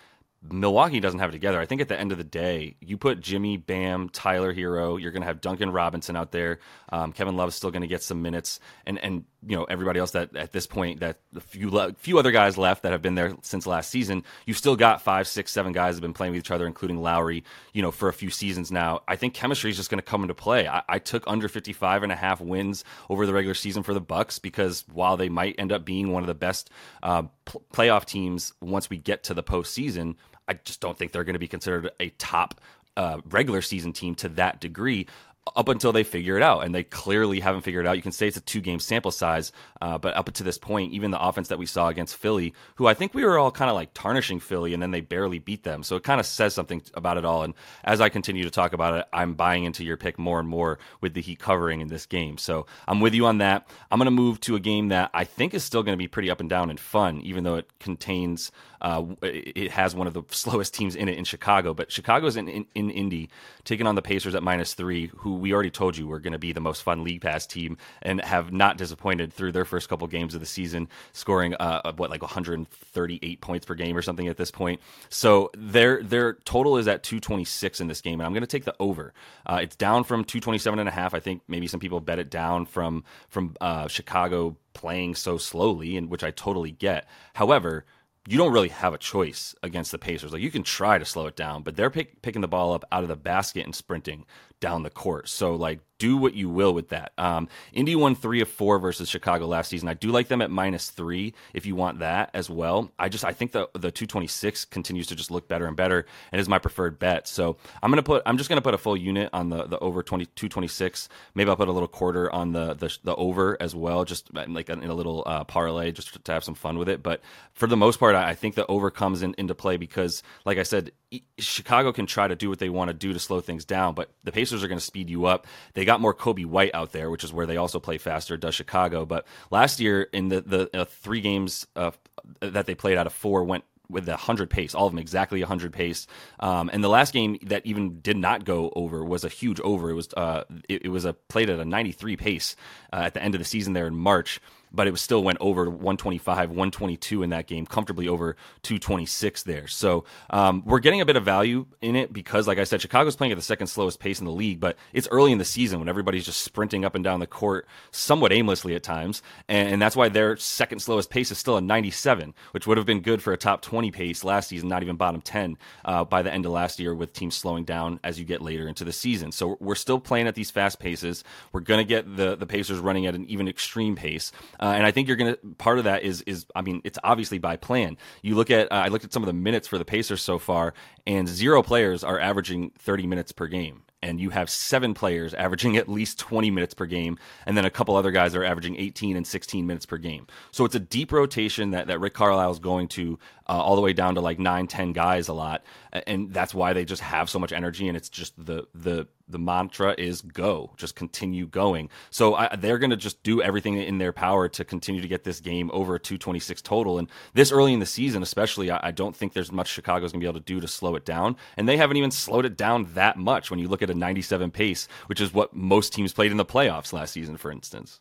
Milwaukee 0.43 0.99
doesn't 0.99 1.19
have 1.19 1.29
it 1.29 1.33
together. 1.33 1.59
I 1.59 1.65
think 1.65 1.81
at 1.81 1.87
the 1.87 1.99
end 1.99 2.11
of 2.11 2.17
the 2.17 2.23
day, 2.23 2.75
you 2.79 2.97
put 2.97 3.21
Jimmy, 3.21 3.57
Bam, 3.57 4.09
Tyler 4.09 4.53
Herro, 4.53 4.99
you're 4.99 5.11
going 5.11 5.21
to 5.21 5.27
have 5.27 5.39
Duncan 5.39 5.71
Robinson 5.71 6.15
out 6.15 6.31
there. 6.31 6.59
Um, 6.89 7.11
Kevin 7.11 7.35
Love's 7.37 7.55
still 7.55 7.69
going 7.69 7.83
to 7.83 7.87
get 7.87 8.01
some 8.01 8.21
minutes, 8.21 8.59
and 8.85 8.97
and 8.99 9.25
you 9.45 9.55
know 9.55 9.63
everybody 9.65 9.99
else 9.99 10.11
that 10.11 10.35
at 10.35 10.51
this 10.51 10.67
point 10.67 10.99
that 10.99 11.19
the 11.33 11.41
few 11.41 11.71
few 11.97 12.19
other 12.19 12.31
guys 12.31 12.57
left 12.57 12.83
that 12.83 12.91
have 12.91 13.01
been 13.01 13.15
there 13.15 13.33
since 13.41 13.65
last 13.65 13.89
season. 13.89 14.23
You've 14.45 14.57
still 14.57 14.75
got 14.75 15.01
five, 15.01 15.27
six, 15.27 15.51
seven 15.51 15.71
guys 15.71 15.95
have 15.95 16.01
been 16.01 16.13
playing 16.13 16.33
with 16.33 16.39
each 16.39 16.51
other, 16.51 16.67
including 16.67 17.01
Lowry. 17.01 17.43
You 17.73 17.81
know 17.81 17.91
for 17.91 18.09
a 18.09 18.13
few 18.13 18.29
seasons 18.29 18.71
now. 18.71 19.01
I 19.07 19.15
think 19.15 19.33
chemistry 19.33 19.71
is 19.71 19.77
just 19.77 19.89
going 19.89 19.99
to 19.99 20.03
come 20.03 20.21
into 20.21 20.35
play. 20.35 20.67
I, 20.67 20.83
I 20.87 20.99
took 20.99 21.23
under 21.27 21.47
55 21.47 22.03
and 22.03 22.11
a 22.11 22.15
half 22.15 22.41
wins 22.41 22.83
over 23.09 23.25
the 23.25 23.33
regular 23.33 23.55
season 23.55 23.83
for 23.83 23.93
the 23.93 24.01
Bucks 24.01 24.39
because 24.39 24.85
while 24.91 25.17
they 25.17 25.29
might 25.29 25.55
end 25.57 25.71
up 25.71 25.85
being 25.85 26.11
one 26.11 26.23
of 26.23 26.27
the 26.27 26.35
best 26.35 26.69
uh, 27.03 27.23
pl- 27.45 27.63
playoff 27.73 28.05
teams 28.05 28.53
once 28.61 28.89
we 28.89 28.97
get 28.97 29.23
to 29.23 29.33
the 29.33 29.43
postseason 29.43 30.15
I 30.47 30.53
just 30.53 30.81
don't 30.81 30.97
think 30.97 31.11
they're 31.11 31.23
going 31.23 31.33
to 31.33 31.39
be 31.39 31.47
considered 31.47 31.91
a 31.99 32.09
top 32.09 32.59
uh, 32.97 33.21
regular 33.29 33.61
season 33.61 33.93
team 33.93 34.15
to 34.15 34.29
that 34.29 34.59
degree 34.59 35.07
up 35.55 35.69
until 35.69 35.91
they 35.91 36.03
figure 36.03 36.37
it 36.37 36.43
out. 36.43 36.63
And 36.63 36.73
they 36.73 36.83
clearly 36.83 37.39
haven't 37.39 37.61
figured 37.61 37.85
it 37.85 37.89
out. 37.89 37.95
You 37.95 38.03
can 38.03 38.11
say 38.11 38.27
it's 38.27 38.37
a 38.37 38.41
two 38.41 38.61
game 38.61 38.79
sample 38.79 39.11
size, 39.11 39.51
uh, 39.81 39.97
but 39.97 40.15
up 40.15 40.31
to 40.31 40.43
this 40.43 40.57
point, 40.57 40.93
even 40.93 41.11
the 41.11 41.21
offense 41.21 41.47
that 41.47 41.57
we 41.57 41.65
saw 41.65 41.87
against 41.87 42.15
Philly, 42.15 42.53
who 42.75 42.87
I 42.87 42.93
think 42.93 43.13
we 43.13 43.23
were 43.23 43.39
all 43.39 43.51
kind 43.51 43.69
of 43.69 43.75
like 43.75 43.93
tarnishing 43.93 44.39
Philly 44.39 44.73
and 44.73 44.81
then 44.81 44.91
they 44.91 45.01
barely 45.01 45.39
beat 45.39 45.63
them. 45.63 45.83
So 45.83 45.95
it 45.95 46.03
kind 46.03 46.19
of 46.19 46.25
says 46.25 46.53
something 46.53 46.81
about 46.93 47.17
it 47.17 47.25
all. 47.25 47.43
And 47.43 47.53
as 47.83 48.01
I 48.01 48.09
continue 48.09 48.43
to 48.43 48.51
talk 48.51 48.73
about 48.73 48.95
it, 48.95 49.05
I'm 49.11 49.33
buying 49.33 49.63
into 49.63 49.83
your 49.83 49.97
pick 49.97 50.19
more 50.19 50.39
and 50.39 50.47
more 50.47 50.77
with 51.01 51.13
the 51.13 51.21
Heat 51.21 51.39
covering 51.39 51.81
in 51.81 51.87
this 51.87 52.05
game. 52.05 52.37
So 52.37 52.67
I'm 52.87 52.99
with 52.99 53.13
you 53.13 53.25
on 53.25 53.39
that. 53.39 53.67
I'm 53.89 53.97
going 53.97 54.05
to 54.05 54.11
move 54.11 54.39
to 54.41 54.55
a 54.55 54.59
game 54.59 54.89
that 54.89 55.09
I 55.13 55.23
think 55.23 55.53
is 55.53 55.63
still 55.63 55.83
going 55.83 55.97
to 55.97 56.01
be 56.01 56.07
pretty 56.07 56.29
up 56.29 56.39
and 56.39 56.49
down 56.49 56.69
and 56.69 56.79
fun, 56.79 57.19
even 57.21 57.43
though 57.43 57.55
it 57.55 57.67
contains 57.79 58.51
uh, 58.81 59.05
it 59.21 59.71
has 59.71 59.95
one 59.95 60.07
of 60.07 60.13
the 60.13 60.23
slowest 60.29 60.73
teams 60.73 60.95
in 60.95 61.07
it 61.07 61.17
in 61.17 61.23
Chicago, 61.23 61.73
but 61.73 61.91
Chicago's 61.91 62.35
in, 62.35 62.47
in, 62.47 62.65
in 62.75 62.89
Indy 62.89 63.29
taking 63.63 63.87
on 63.87 63.95
the 63.95 64.01
Pacers 64.01 64.35
at 64.35 64.43
minus 64.43 64.73
three, 64.73 65.11
who 65.17 65.30
we 65.33 65.53
already 65.53 65.69
told 65.69 65.97
you 65.97 66.07
were 66.07 66.19
going 66.19 66.33
to 66.33 66.39
be 66.39 66.53
the 66.53 66.59
most 66.59 66.83
fun 66.83 67.03
league 67.03 67.21
pass 67.21 67.45
team 67.45 67.77
and 68.01 68.21
have 68.21 68.51
not 68.51 68.77
disappointed 68.77 69.33
through 69.33 69.51
their 69.51 69.65
first 69.65 69.89
couple 69.89 70.07
games 70.07 70.33
of 70.33 70.39
the 70.39 70.45
season, 70.45 70.87
scoring 71.13 71.53
uh, 71.55 71.91
what 71.93 72.09
like 72.09 72.21
138 72.21 73.41
points 73.41 73.65
per 73.65 73.75
game 73.75 73.95
or 73.95 74.01
something 74.01 74.27
at 74.27 74.37
this 74.37 74.51
point. 74.51 74.79
So 75.09 75.51
their 75.55 76.03
their 76.03 76.33
total 76.45 76.77
is 76.77 76.87
at 76.87 77.03
226 77.03 77.81
in 77.81 77.87
this 77.87 78.01
game, 78.01 78.19
and 78.19 78.25
I'm 78.25 78.33
going 78.33 78.41
to 78.41 78.47
take 78.47 78.65
the 78.65 78.75
over. 78.79 79.13
Uh, 79.45 79.59
it's 79.61 79.75
down 79.75 80.03
from 80.03 80.23
227 80.23 80.79
and 80.79 80.89
a 80.89 80.91
half. 80.91 81.13
I 81.13 81.19
think 81.19 81.41
maybe 81.47 81.67
some 81.67 81.79
people 81.79 81.99
bet 81.99 82.19
it 82.19 82.29
down 82.29 82.65
from 82.65 83.03
from 83.29 83.55
uh, 83.61 83.87
Chicago 83.87 84.57
playing 84.73 85.15
so 85.15 85.37
slowly, 85.37 85.97
and 85.97 86.09
which 86.09 86.23
I 86.23 86.31
totally 86.31 86.71
get. 86.71 87.07
However 87.33 87.85
you 88.27 88.37
don't 88.37 88.53
really 88.53 88.69
have 88.69 88.93
a 88.93 88.97
choice 88.97 89.55
against 89.63 89.91
the 89.91 89.97
Pacers. 89.97 90.31
Like 90.31 90.41
you 90.41 90.51
can 90.51 90.63
try 90.63 90.97
to 90.97 91.05
slow 91.05 91.25
it 91.25 91.35
down, 91.35 91.63
but 91.63 91.75
they're 91.75 91.89
pick, 91.89 92.21
picking 92.21 92.41
the 92.41 92.47
ball 92.47 92.73
up 92.73 92.85
out 92.91 93.03
of 93.03 93.09
the 93.09 93.15
basket 93.15 93.65
and 93.65 93.75
sprinting 93.75 94.25
down 94.59 94.83
the 94.83 94.91
court. 94.91 95.27
So 95.27 95.55
like 95.55 95.79
do 95.97 96.17
what 96.17 96.33
you 96.33 96.49
will 96.49 96.73
with 96.73 96.89
that. 96.89 97.11
Um, 97.17 97.47
Indy 97.73 97.95
won 97.95 98.15
three 98.15 98.41
of 98.41 98.49
four 98.49 98.79
versus 98.79 99.07
Chicago 99.07 99.45
last 99.45 99.69
season. 99.69 99.87
I 99.87 99.93
do 99.93 100.09
like 100.09 100.29
them 100.29 100.41
at 100.41 100.49
minus 100.49 100.89
three 100.89 101.35
if 101.53 101.65
you 101.67 101.75
want 101.75 101.99
that 101.99 102.31
as 102.33 102.49
well. 102.49 102.91
I 102.97 103.09
just 103.09 103.25
I 103.25 103.33
think 103.33 103.51
the 103.51 103.69
the 103.73 103.91
226 103.91 104.65
continues 104.65 105.07
to 105.07 105.15
just 105.15 105.29
look 105.29 105.47
better 105.47 105.67
and 105.67 105.75
better 105.75 106.07
and 106.31 106.41
is 106.41 106.49
my 106.49 106.57
preferred 106.57 106.97
bet. 106.97 107.27
So 107.27 107.57
I'm 107.83 107.91
gonna 107.91 108.01
put 108.01 108.23
I'm 108.25 108.37
just 108.37 108.49
gonna 108.49 108.61
put 108.61 108.73
a 108.73 108.79
full 108.79 108.97
unit 108.97 109.29
on 109.33 109.49
the 109.49 109.65
the 109.65 109.77
over 109.79 110.01
20 110.01 110.25
226. 110.25 111.09
Maybe 111.35 111.49
I'll 111.49 111.55
put 111.55 111.67
a 111.67 111.71
little 111.71 111.87
quarter 111.87 112.31
on 112.31 112.51
the 112.51 112.73
the, 112.73 112.97
the 113.03 113.15
over 113.15 113.57
as 113.59 113.75
well, 113.75 114.03
just 114.03 114.33
like 114.33 114.69
in 114.69 114.83
a 114.83 114.95
little 114.95 115.23
uh, 115.27 115.43
parlay 115.43 115.91
just 115.91 116.23
to 116.23 116.31
have 116.31 116.43
some 116.43 116.55
fun 116.55 116.79
with 116.79 116.89
it. 116.89 117.03
But 117.03 117.21
for 117.53 117.67
the 117.67 117.77
most 117.77 117.99
part, 117.99 118.10
I 118.15 118.35
think 118.35 118.55
the 118.55 118.65
over 118.67 118.91
comes 118.91 119.21
in, 119.21 119.35
into 119.37 119.55
play 119.55 119.77
because, 119.77 120.23
like 120.45 120.57
I 120.57 120.63
said, 120.63 120.91
Chicago 121.37 121.91
can 121.91 122.05
try 122.05 122.27
to 122.27 122.35
do 122.35 122.49
what 122.49 122.59
they 122.59 122.69
want 122.69 122.89
to 122.89 122.93
do 122.93 123.13
to 123.13 123.19
slow 123.19 123.41
things 123.41 123.65
down, 123.65 123.93
but 123.93 124.11
the 124.23 124.31
Pacers 124.31 124.63
are 124.63 124.67
going 124.67 124.79
to 124.79 124.85
speed 124.85 125.09
you 125.09 125.25
up. 125.25 125.47
They 125.73 125.85
got 125.85 126.01
more 126.01 126.13
Coby 126.13 126.45
White 126.45 126.71
out 126.73 126.91
there, 126.91 127.09
which 127.09 127.23
is 127.23 127.33
where 127.33 127.45
they 127.45 127.57
also 127.57 127.79
play 127.79 127.97
faster. 127.97 128.37
Does 128.37 128.55
Chicago? 128.55 129.05
But 129.05 129.25
last 129.49 129.79
year 129.79 130.03
in 130.13 130.29
the 130.29 130.41
the 130.41 130.81
uh, 130.81 130.85
three 130.85 131.21
games 131.21 131.67
uh, 131.75 131.91
that 132.39 132.65
they 132.65 132.75
played 132.75 132.97
out 132.97 133.07
of 133.07 133.13
four 133.13 133.43
went 133.43 133.63
with 133.91 134.07
a 134.07 134.11
100 134.11 134.49
pace, 134.49 134.73
all 134.73 134.87
of 134.87 134.93
them 134.93 134.99
exactly 134.99 135.41
100 135.41 135.73
pace. 135.73 136.07
Um, 136.39 136.69
and 136.71 136.83
the 136.83 136.89
last 136.89 137.13
game 137.13 137.37
that 137.43 137.65
even 137.65 137.99
did 137.99 138.17
not 138.17 138.45
go 138.45 138.71
over 138.75 139.03
was 139.03 139.23
a 139.23 139.29
huge 139.29 139.59
over. 139.59 139.89
It 139.89 139.95
was 139.95 140.09
uh, 140.15 140.45
it, 140.69 140.85
it 140.85 140.89
was 140.89 141.05
a 141.05 141.13
played 141.13 141.49
at 141.49 141.59
a 141.59 141.65
93 141.65 142.15
pace 142.15 142.55
uh, 142.93 142.97
at 142.97 143.13
the 143.13 143.21
end 143.21 143.35
of 143.35 143.39
the 143.39 143.45
season 143.45 143.73
there 143.73 143.87
in 143.87 143.95
March 143.95 144.39
but 144.73 144.87
it 144.87 144.91
was 144.91 145.01
still 145.01 145.23
went 145.23 145.37
over 145.41 145.69
125, 145.69 146.49
122 146.49 147.23
in 147.23 147.29
that 147.31 147.47
game, 147.47 147.65
comfortably 147.65 148.07
over 148.07 148.35
226 148.63 149.43
there. 149.43 149.67
So 149.67 150.05
um, 150.29 150.63
we're 150.65 150.79
getting 150.79 151.01
a 151.01 151.05
bit 151.05 151.15
of 151.15 151.23
value 151.23 151.65
in 151.81 151.95
it 151.95 152.13
because, 152.13 152.47
like 152.47 152.57
I 152.57 152.63
said, 152.63 152.81
Chicago's 152.81 153.15
playing 153.15 153.31
at 153.31 153.35
the 153.35 153.41
second 153.41 153.67
slowest 153.67 153.99
pace 153.99 154.19
in 154.19 154.25
the 154.25 154.31
league, 154.31 154.59
but 154.59 154.77
it's 154.93 155.07
early 155.11 155.31
in 155.31 155.37
the 155.37 155.45
season 155.45 155.79
when 155.79 155.89
everybody's 155.89 156.25
just 156.25 156.41
sprinting 156.41 156.85
up 156.85 156.95
and 156.95 157.03
down 157.03 157.19
the 157.19 157.27
court 157.27 157.67
somewhat 157.91 158.31
aimlessly 158.31 158.75
at 158.75 158.83
times, 158.83 159.21
and, 159.47 159.73
and 159.73 159.81
that's 159.81 159.95
why 159.95 160.09
their 160.09 160.37
second 160.37 160.79
slowest 160.79 161.09
pace 161.09 161.31
is 161.31 161.37
still 161.37 161.57
a 161.57 161.61
97, 161.61 162.33
which 162.51 162.67
would 162.67 162.77
have 162.77 162.85
been 162.85 163.01
good 163.01 163.21
for 163.21 163.33
a 163.33 163.37
top 163.37 163.61
20 163.61 163.91
pace 163.91 164.23
last 164.23 164.49
season, 164.49 164.69
not 164.69 164.83
even 164.83 164.95
bottom 164.95 165.21
10 165.21 165.57
uh, 165.85 166.03
by 166.03 166.21
the 166.21 166.31
end 166.31 166.45
of 166.45 166.51
last 166.51 166.79
year, 166.79 166.93
with 166.93 167.13
teams 167.13 167.35
slowing 167.35 167.63
down 167.63 167.99
as 168.03 168.19
you 168.19 168.25
get 168.25 168.41
later 168.41 168.67
into 168.67 168.83
the 168.83 168.93
season. 168.93 169.31
So 169.31 169.57
we're 169.59 169.75
still 169.75 169.99
playing 169.99 170.27
at 170.27 170.35
these 170.35 170.51
fast 170.51 170.79
paces. 170.79 171.23
We're 171.51 171.61
going 171.61 171.79
to 171.79 171.87
get 171.87 172.15
the 172.15 172.35
the 172.35 172.45
Pacers 172.45 172.79
running 172.79 173.05
at 173.05 173.15
an 173.15 173.25
even 173.25 173.47
extreme 173.47 173.95
pace. 173.95 174.31
Uh, 174.61 174.73
and 174.75 174.85
I 174.85 174.91
think 174.91 175.07
you're 175.07 175.17
going 175.17 175.33
to 175.33 175.39
part 175.57 175.77
of 175.79 175.85
that 175.85 176.03
is 176.03 176.21
is 176.21 176.45
I 176.55 176.61
mean 176.61 176.81
it's 176.83 176.99
obviously 177.03 177.39
by 177.39 177.57
plan. 177.57 177.97
You 178.21 178.35
look 178.35 178.51
at 178.51 178.71
uh, 178.71 178.75
I 178.75 178.87
looked 178.89 179.05
at 179.05 179.13
some 179.13 179.23
of 179.23 179.27
the 179.27 179.33
minutes 179.33 179.67
for 179.67 179.77
the 179.77 179.85
Pacers 179.85 180.21
so 180.21 180.37
far, 180.37 180.73
and 181.07 181.27
zero 181.27 181.63
players 181.63 182.03
are 182.03 182.19
averaging 182.19 182.71
30 182.77 183.07
minutes 183.07 183.31
per 183.31 183.47
game 183.47 183.83
and 184.01 184.19
you 184.19 184.29
have 184.31 184.49
seven 184.49 184.93
players 184.93 185.33
averaging 185.33 185.77
at 185.77 185.87
least 185.87 186.19
20 186.19 186.51
minutes 186.51 186.73
per 186.73 186.85
game, 186.85 187.17
and 187.45 187.55
then 187.55 187.65
a 187.65 187.69
couple 187.69 187.95
other 187.95 188.11
guys 188.11 188.35
are 188.35 188.43
averaging 188.43 188.75
18 188.77 189.15
and 189.15 189.25
16 189.25 189.65
minutes 189.65 189.85
per 189.85 189.97
game. 189.97 190.27
So 190.51 190.65
it's 190.65 190.75
a 190.75 190.79
deep 190.79 191.11
rotation 191.11 191.71
that, 191.71 191.87
that 191.87 191.99
Rick 191.99 192.13
Carlisle 192.13 192.51
is 192.51 192.59
going 192.59 192.87
to 192.89 193.19
uh, 193.51 193.61
all 193.61 193.75
the 193.75 193.81
way 193.81 193.91
down 193.91 194.15
to 194.15 194.21
like 194.21 194.39
nine, 194.39 194.65
10 194.65 194.93
guys 194.93 195.27
a 195.27 195.33
lot. 195.33 195.61
And 195.91 196.33
that's 196.33 196.53
why 196.53 196.71
they 196.71 196.85
just 196.85 197.01
have 197.01 197.29
so 197.29 197.37
much 197.37 197.51
energy. 197.51 197.89
And 197.89 197.97
it's 197.97 198.07
just 198.07 198.33
the, 198.43 198.65
the, 198.73 199.07
the 199.27 199.39
mantra 199.39 199.93
is 199.97 200.21
go, 200.21 200.71
just 200.77 200.95
continue 200.95 201.47
going. 201.47 201.89
So 202.11 202.35
I, 202.35 202.55
they're 202.55 202.77
going 202.77 202.91
to 202.91 202.95
just 202.95 203.21
do 203.23 203.41
everything 203.41 203.75
in 203.75 203.97
their 203.97 204.13
power 204.13 204.47
to 204.47 204.63
continue 204.63 205.01
to 205.01 205.07
get 205.09 205.25
this 205.25 205.41
game 205.41 205.69
over 205.73 205.99
226 205.99 206.61
total. 206.61 206.97
And 206.97 207.09
this 207.33 207.51
early 207.51 207.73
in 207.73 207.79
the 207.79 207.85
season, 207.85 208.23
especially, 208.23 208.71
I, 208.71 208.87
I 208.87 208.91
don't 208.91 209.15
think 209.15 209.33
there's 209.33 209.51
much 209.51 209.67
Chicago's 209.67 210.13
going 210.13 210.21
to 210.21 210.25
be 210.25 210.29
able 210.29 210.39
to 210.39 210.45
do 210.45 210.61
to 210.61 210.67
slow 210.67 210.95
it 210.95 211.03
down. 211.03 211.35
And 211.57 211.67
they 211.67 211.75
haven't 211.75 211.97
even 211.97 212.11
slowed 212.11 212.45
it 212.45 212.55
down 212.55 212.87
that 212.93 213.17
much 213.17 213.51
when 213.51 213.59
you 213.59 213.67
look 213.67 213.81
at 213.81 213.89
a 213.91 213.95
97 213.95 214.51
pace, 214.51 214.87
which 215.07 215.21
is 215.21 215.33
what 215.33 215.55
most 215.55 215.93
teams 215.93 216.13
played 216.13 216.31
in 216.31 216.37
the 216.37 216.45
playoffs 216.45 216.93
last 216.93 217.13
season, 217.13 217.37
for 217.37 217.51
instance. 217.51 217.99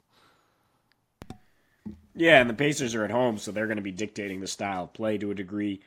Yeah, 2.14 2.40
and 2.40 2.50
the 2.50 2.54
Pacers 2.54 2.94
are 2.94 3.04
at 3.04 3.10
home, 3.10 3.38
so 3.38 3.52
they're 3.52 3.66
going 3.66 3.76
to 3.76 3.82
be 3.82 3.92
dictating 3.92 4.40
the 4.40 4.46
style 4.46 4.84
of 4.84 4.92
play 4.92 5.16
to 5.18 5.30
a 5.30 5.34
degree. 5.34 5.80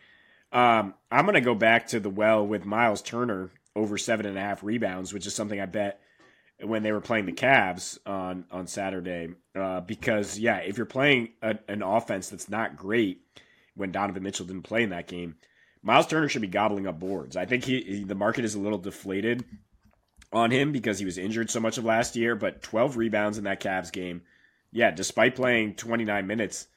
Um, 0.52 0.94
I'm 1.12 1.26
going 1.26 1.36
to 1.36 1.42
go 1.42 1.56
back 1.56 1.88
to 1.88 2.00
the 2.00 2.10
well 2.10 2.46
with 2.46 2.66
Miles 2.66 3.02
Turner 3.02 3.52
over 3.76 3.98
seven 3.98 4.26
and 4.26 4.38
a 4.38 4.42
half 4.42 4.64
rebounds, 4.64 5.14
which 5.14 5.28
is 5.28 5.36
something 5.36 5.60
I 5.60 5.66
bet 5.66 6.00
when 6.62 6.84
they 6.84 6.92
were 6.92 7.02
playing 7.02 7.26
the 7.26 7.34
Cavs 7.34 7.98
on 8.06 8.46
on 8.52 8.68
Saturday. 8.68 9.30
Uh, 9.56 9.82
because 9.82 10.40
yeah, 10.40 10.58
if 10.58 10.78
you're 10.78 10.86
playing 10.86 11.30
a, 11.42 11.58
an 11.68 11.82
offense 11.82 12.30
that's 12.30 12.50
not 12.50 12.78
great, 12.78 13.22
when 13.76 13.92
Donovan 13.92 14.24
Mitchell 14.24 14.46
didn't 14.46 14.64
play 14.64 14.84
in 14.84 14.92
that 14.92 15.08
game, 15.08 15.36
Miles 15.82 16.08
Turner 16.08 16.30
should 16.30 16.42
be 16.42 16.48
gobbling 16.48 16.88
up 16.88 17.00
boards. 17.00 17.36
I 17.36 17.46
think 17.46 17.66
he, 17.66 17.82
he 17.82 18.04
the 18.04 18.16
market 18.16 18.46
is 18.46 18.56
a 18.56 18.60
little 18.60 18.78
deflated 18.78 19.44
on 20.34 20.52
him 20.52 20.72
because 20.72 21.00
he 21.00 21.06
was 21.06 21.18
injured 21.18 21.50
so 21.50 21.60
much 21.60 21.78
of 21.78 21.86
last 21.86 22.16
year. 22.16 22.36
But 22.36 22.62
12 22.62 22.98
rebounds 22.98 23.38
in 23.38 23.44
that 23.46 23.62
Cavs 23.62 23.92
game 23.92 24.24
yeah, 24.74 24.92
despite 24.92 25.36
playing 25.36 25.76
29 25.76 26.28
minutes, 26.28 26.68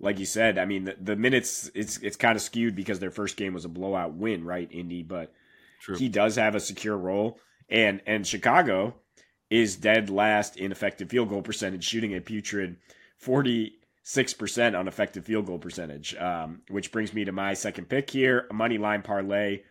like 0.00 0.18
you 0.18 0.26
said, 0.26 0.58
I 0.58 0.66
mean 0.66 0.84
the, 0.84 0.96
the 1.00 1.16
minutes 1.16 1.70
it's 1.74 1.96
it's 1.98 2.16
kind 2.16 2.36
of 2.36 2.42
skewed 2.42 2.76
because 2.76 2.98
their 2.98 3.10
first 3.10 3.36
game 3.36 3.54
was 3.54 3.64
a 3.64 3.70
blowout 3.70 4.14
win, 4.14 4.44
right, 4.44 4.68
Indy? 4.70 5.02
But 5.02 5.32
True. 5.80 5.96
he 5.96 6.08
does 6.08 6.36
have 6.36 6.54
a 6.54 6.60
secure 6.60 6.98
role, 6.98 7.38
and 7.70 8.02
and 8.06 8.26
Chicago 8.26 8.94
is 9.48 9.76
dead 9.76 10.10
last 10.10 10.56
in 10.56 10.72
effective 10.72 11.08
field 11.08 11.30
goal 11.30 11.40
percentage, 11.40 11.84
shooting 11.84 12.14
a 12.14 12.20
putrid 12.20 12.76
46 13.18 14.34
percent 14.34 14.76
on 14.76 14.88
effective 14.88 15.24
field 15.24 15.46
goal 15.46 15.58
percentage. 15.58 16.14
Um, 16.16 16.62
which 16.68 16.92
brings 16.92 17.14
me 17.14 17.24
to 17.24 17.32
my 17.32 17.54
second 17.54 17.88
pick 17.88 18.10
here, 18.10 18.46
a 18.50 18.54
money 18.54 18.76
line 18.76 19.02
parlay 19.02 19.62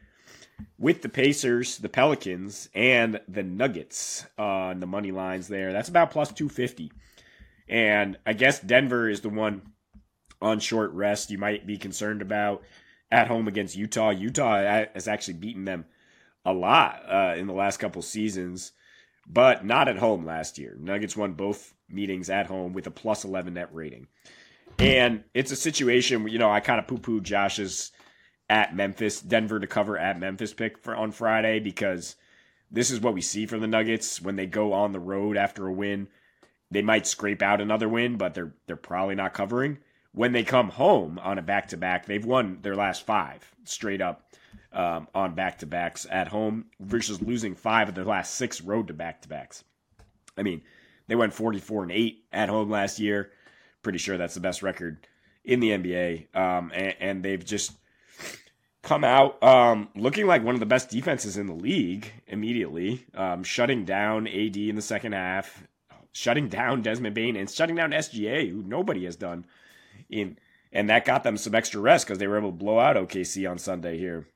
with 0.78 1.02
the 1.02 1.10
Pacers, 1.10 1.78
the 1.78 1.90
Pelicans, 1.90 2.70
and 2.74 3.20
the 3.28 3.44
Nuggets 3.44 4.26
on 4.38 4.80
the 4.80 4.88
money 4.88 5.12
lines 5.12 5.48
there. 5.48 5.74
That's 5.74 5.90
about 5.90 6.12
plus 6.12 6.32
250. 6.32 6.92
And 7.68 8.18
I 8.26 8.34
guess 8.34 8.60
Denver 8.60 9.10
is 9.10 9.22
the 9.22 9.30
one 9.30 9.62
on 10.42 10.60
short 10.60 10.92
rest 10.92 11.32
you 11.32 11.38
might 11.38 11.66
be 11.66 11.78
concerned 11.78 12.22
about 12.22 12.64
at 13.12 13.28
home 13.28 13.48
against 13.48 13.76
Utah. 13.76 14.12
Utah 14.12 14.86
has 14.94 15.08
actually 15.08 15.36
beaten 15.36 15.66
them 15.66 15.86
a 16.44 16.54
lot 16.54 17.02
uh, 17.10 17.36
in 17.38 17.48
the 17.48 17.54
last 17.54 17.78
couple 17.78 18.02
seasons, 18.02 18.72
but 19.28 19.66
not 19.66 19.88
at 19.88 19.98
home 19.98 20.26
last 20.26 20.58
year. 20.58 20.78
Nuggets 20.80 21.18
won 21.18 21.34
both 21.34 21.74
meetings 21.90 22.30
at 22.30 22.48
home 22.48 22.74
with 22.74 22.88
a 22.88 22.92
plus 22.92 23.24
11 23.24 23.54
net 23.56 23.70
rating. 23.74 24.08
And 24.78 25.24
it's 25.34 25.52
a 25.52 25.56
situation 25.56 26.24
where, 26.24 26.32
you 26.32 26.40
know, 26.40 26.52
I 26.52 26.60
kind 26.60 26.80
of 26.80 26.88
poo 26.88 26.98
poo 26.98 27.22
Josh's 27.22 27.92
at 28.50 28.76
Memphis, 28.76 29.22
Denver 29.22 29.60
to 29.60 29.68
cover 29.68 29.98
at 29.98 30.20
Memphis 30.20 30.54
pick 30.54 30.78
for 30.78 30.96
on 30.96 31.12
Friday 31.12 31.60
because 31.60 32.16
this 32.72 32.92
is 32.92 33.00
what 33.00 33.14
we 33.14 33.22
see 33.22 33.46
from 33.46 33.62
the 33.62 33.68
Nuggets 33.68 34.22
when 34.22 34.36
they 34.36 34.46
go 34.46 34.74
on 34.74 34.92
the 34.92 35.00
road 35.00 35.38
after 35.38 35.68
a 35.68 35.74
win. 35.74 36.08
They 36.72 36.82
might 36.82 37.08
scrape 37.08 37.42
out 37.42 37.62
another 37.62 37.88
win, 37.88 38.18
but 38.18 38.34
they're 38.34 38.54
they're 38.68 38.76
probably 38.76 39.16
not 39.16 39.34
covering. 39.34 39.78
When 40.12 40.32
they 40.32 40.44
come 40.44 40.70
home 40.70 41.20
on 41.20 41.38
a 41.38 41.42
back 41.42 41.68
to 41.70 41.78
back, 41.78 42.06
they've 42.06 42.26
won 42.26 42.60
their 42.62 42.76
last 42.76 43.06
five 43.06 43.52
straight 43.66 44.02
up 44.02 44.34
um, 44.72 45.08
on 45.14 45.36
back 45.36 45.60
to 45.60 45.66
backs 45.66 46.06
at 46.10 46.28
home 46.28 46.66
versus 46.80 47.22
losing 47.22 47.56
five 47.56 47.90
of 47.90 47.96
their 47.96 48.06
last 48.06 48.36
six 48.36 48.62
road 48.62 48.88
to 48.88 48.94
back 48.94 49.22
to 49.22 49.30
backs. 49.30 49.64
I 50.38 50.44
mean, 50.44 50.62
they 51.08 51.16
went 51.16 51.34
44 51.34 51.84
and 51.84 51.92
8 51.92 52.26
at 52.32 52.50
home 52.50 52.70
last 52.70 53.00
year. 53.00 53.32
Pretty 53.84 54.00
sure 54.00 54.18
that's 54.18 54.34
the 54.34 54.40
best 54.40 54.64
record 54.64 55.08
in 55.44 55.60
the 55.60 55.70
NBA. 55.70 56.36
Um, 56.36 56.72
and, 56.74 56.96
and, 57.00 57.24
they've 57.24 57.44
just 57.44 57.74
come 58.86 59.04
out 59.04 59.42
um, 59.44 59.90
looking 59.96 60.28
like 60.28 60.44
one 60.44 60.54
of 60.54 60.60
the 60.60 60.66
best 60.66 60.90
defenses 60.90 61.38
in 61.38 61.48
the 61.48 61.54
league 61.54 62.14
immediately, 62.28 63.04
um, 63.16 63.44
shutting 63.44 63.84
down 63.84 64.28
AD 64.28 64.56
in 64.56 64.76
the 64.76 64.82
second 64.82 65.14
half, 65.14 65.68
shutting 66.14 66.48
down 66.48 66.84
Desmond 66.84 67.16
Bane, 67.16 67.36
and 67.36 67.50
shutting 67.50 67.76
down 67.76 67.92
SGA, 67.92 68.50
who 68.50 68.64
nobody 68.64 69.04
has 69.06 69.16
done. 69.16 69.46
In 70.10 70.38
and 70.72 70.90
that 70.90 71.06
got 71.06 71.24
them 71.24 71.38
some 71.38 71.56
extra 71.56 71.82
rest 71.82 72.06
because 72.06 72.20
they 72.20 72.28
were 72.28 72.38
able 72.38 72.52
to 72.52 72.58
blow 72.58 72.80
out 72.80 72.96
OKC 72.96 73.50
on 73.50 73.58
Sunday 73.58 73.98
here. 73.98 74.28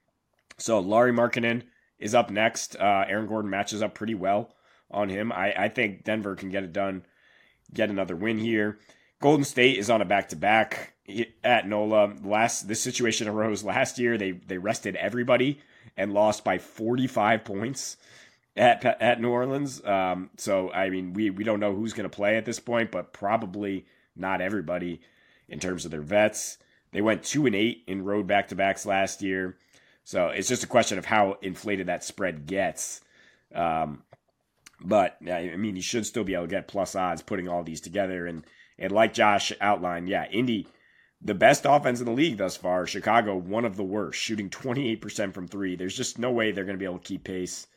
So 0.57 0.79
Lauri 0.79 1.11
Markkanen 1.11 1.63
is 1.99 2.15
up 2.15 2.29
next. 2.29 2.75
Uh, 2.77 3.05
Aaron 3.07 3.27
Gordon 3.27 3.51
matches 3.51 3.81
up 3.81 3.93
pretty 3.93 4.15
well 4.15 4.53
on 4.89 5.09
him. 5.09 5.31
I, 5.31 5.53
I 5.65 5.69
think 5.69 6.05
Denver 6.05 6.35
can 6.35 6.49
get 6.49 6.63
it 6.63 6.73
done, 6.73 7.05
get 7.73 7.89
another 7.89 8.15
win 8.15 8.39
here. 8.39 8.79
Golden 9.21 9.43
State 9.43 9.77
is 9.77 9.89
on 9.89 10.01
a 10.01 10.05
back 10.05 10.29
to 10.29 10.37
back 10.37 10.93
at 11.43 11.67
NOLA. 11.67 12.15
Last 12.23 12.67
this 12.67 12.81
situation 12.81 13.27
arose 13.27 13.63
last 13.63 13.99
year. 13.99 14.17
They 14.17 14.31
they 14.31 14.57
rested 14.57 14.95
everybody 14.95 15.59
and 15.97 16.13
lost 16.13 16.43
by 16.43 16.57
45 16.57 17.43
points 17.43 17.97
at 18.55 18.83
at 18.85 19.21
New 19.21 19.29
Orleans. 19.29 19.83
Um, 19.83 20.29
so 20.37 20.71
I 20.71 20.89
mean, 20.89 21.13
we 21.13 21.29
we 21.29 21.43
don't 21.43 21.59
know 21.59 21.73
who's 21.73 21.93
going 21.93 22.09
to 22.09 22.15
play 22.15 22.37
at 22.37 22.45
this 22.45 22.59
point, 22.59 22.91
but 22.91 23.13
probably 23.13 23.85
not 24.15 24.41
everybody 24.41 25.01
in 25.47 25.59
terms 25.59 25.85
of 25.85 25.91
their 25.91 26.01
vets. 26.01 26.57
They 26.91 27.01
went 27.01 27.23
two 27.23 27.45
and 27.45 27.55
eight 27.55 27.83
in 27.87 28.03
road 28.03 28.27
back 28.27 28.47
to 28.49 28.55
backs 28.55 28.85
last 28.85 29.21
year. 29.21 29.57
So 30.03 30.27
it's 30.29 30.47
just 30.47 30.63
a 30.63 30.67
question 30.67 30.97
of 30.97 31.05
how 31.05 31.37
inflated 31.41 31.87
that 31.87 32.03
spread 32.03 32.47
gets. 32.47 33.01
Um, 33.53 34.03
but 34.81 35.17
I 35.21 35.55
mean, 35.55 35.75
you 35.75 35.81
should 35.81 36.05
still 36.05 36.23
be 36.23 36.33
able 36.33 36.45
to 36.45 36.49
get 36.49 36.67
plus 36.67 36.95
odds 36.95 37.21
putting 37.21 37.47
all 37.47 37.63
these 37.63 37.81
together. 37.81 38.25
And 38.25 38.45
and 38.77 38.91
like 38.91 39.13
Josh 39.13 39.51
outlined, 39.61 40.09
yeah, 40.09 40.25
Indy, 40.31 40.67
the 41.21 41.33
best 41.33 41.65
offense 41.65 41.99
in 41.99 42.05
the 42.05 42.11
league 42.11 42.37
thus 42.37 42.55
far. 42.55 42.87
Chicago, 42.87 43.35
one 43.35 43.65
of 43.65 43.75
the 43.75 43.83
worst, 43.83 44.19
shooting 44.19 44.49
28% 44.49 45.33
from 45.33 45.47
three. 45.47 45.75
There's 45.75 45.95
just 45.95 46.17
no 46.17 46.31
way 46.31 46.51
they're 46.51 46.65
going 46.65 46.77
to 46.77 46.79
be 46.79 46.85
able 46.85 46.99
to 46.99 47.07
keep 47.07 47.23
pace. 47.23 47.67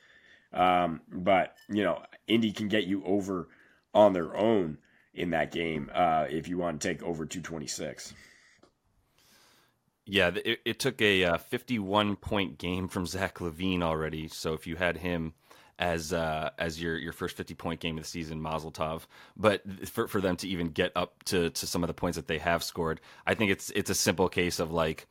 Um, 0.53 1.01
but 1.11 1.55
you 1.69 1.83
know, 1.83 2.03
Indy 2.27 2.53
can 2.53 2.69
get 2.69 2.85
you 2.85 3.03
over 3.05 3.49
on 3.95 4.13
their 4.13 4.37
own 4.37 4.79
in 5.15 5.31
that 5.31 5.51
game 5.51 5.91
uh, 5.95 6.27
if 6.29 6.49
you 6.49 6.59
want 6.59 6.81
to 6.81 6.89
take 6.89 7.03
over 7.03 7.27
226. 7.27 8.15
Yeah, 10.05 10.33
it, 10.45 10.61
it 10.65 10.79
took 10.79 11.01
a 11.01 11.25
uh, 11.25 11.39
51 11.39 12.17
point 12.17 12.59
game 12.59 12.89
from 12.89 13.07
Zach 13.07 13.39
LaVine 13.39 13.83
already. 13.83 14.29
So 14.29 14.53
if 14.53 14.67
you 14.67 14.77
had 14.77 14.99
him 14.99 15.35
as 15.83 16.13
uh, 16.13 16.51
as 16.59 16.81
your 16.81 16.97
your 16.97 17.13
first 17.13 17.37
50 17.37 17.55
point 17.55 17.81
game 17.81 17.99
of 17.99 18.05
the 18.05 18.09
season, 18.09 18.41
Mazel 18.41 18.71
Tov. 18.71 19.03
But 19.37 19.63
for 19.89 20.07
for 20.07 20.21
them 20.21 20.37
to 20.37 20.49
even 20.49 20.69
get 20.69 20.93
up 20.95 21.23
to 21.25 21.51
to 21.51 21.67
some 21.67 21.83
of 21.83 21.89
the 21.89 21.95
points 21.95 22.17
that 22.17 22.29
they 22.29 22.39
have 22.39 22.63
scored, 22.63 23.01
I 23.27 23.35
think 23.35 23.51
it's 23.51 23.71
it's 23.71 23.91
a 23.91 23.95
simple 23.95 24.29
case 24.29 24.61
of 24.61 24.71
like 24.71 25.09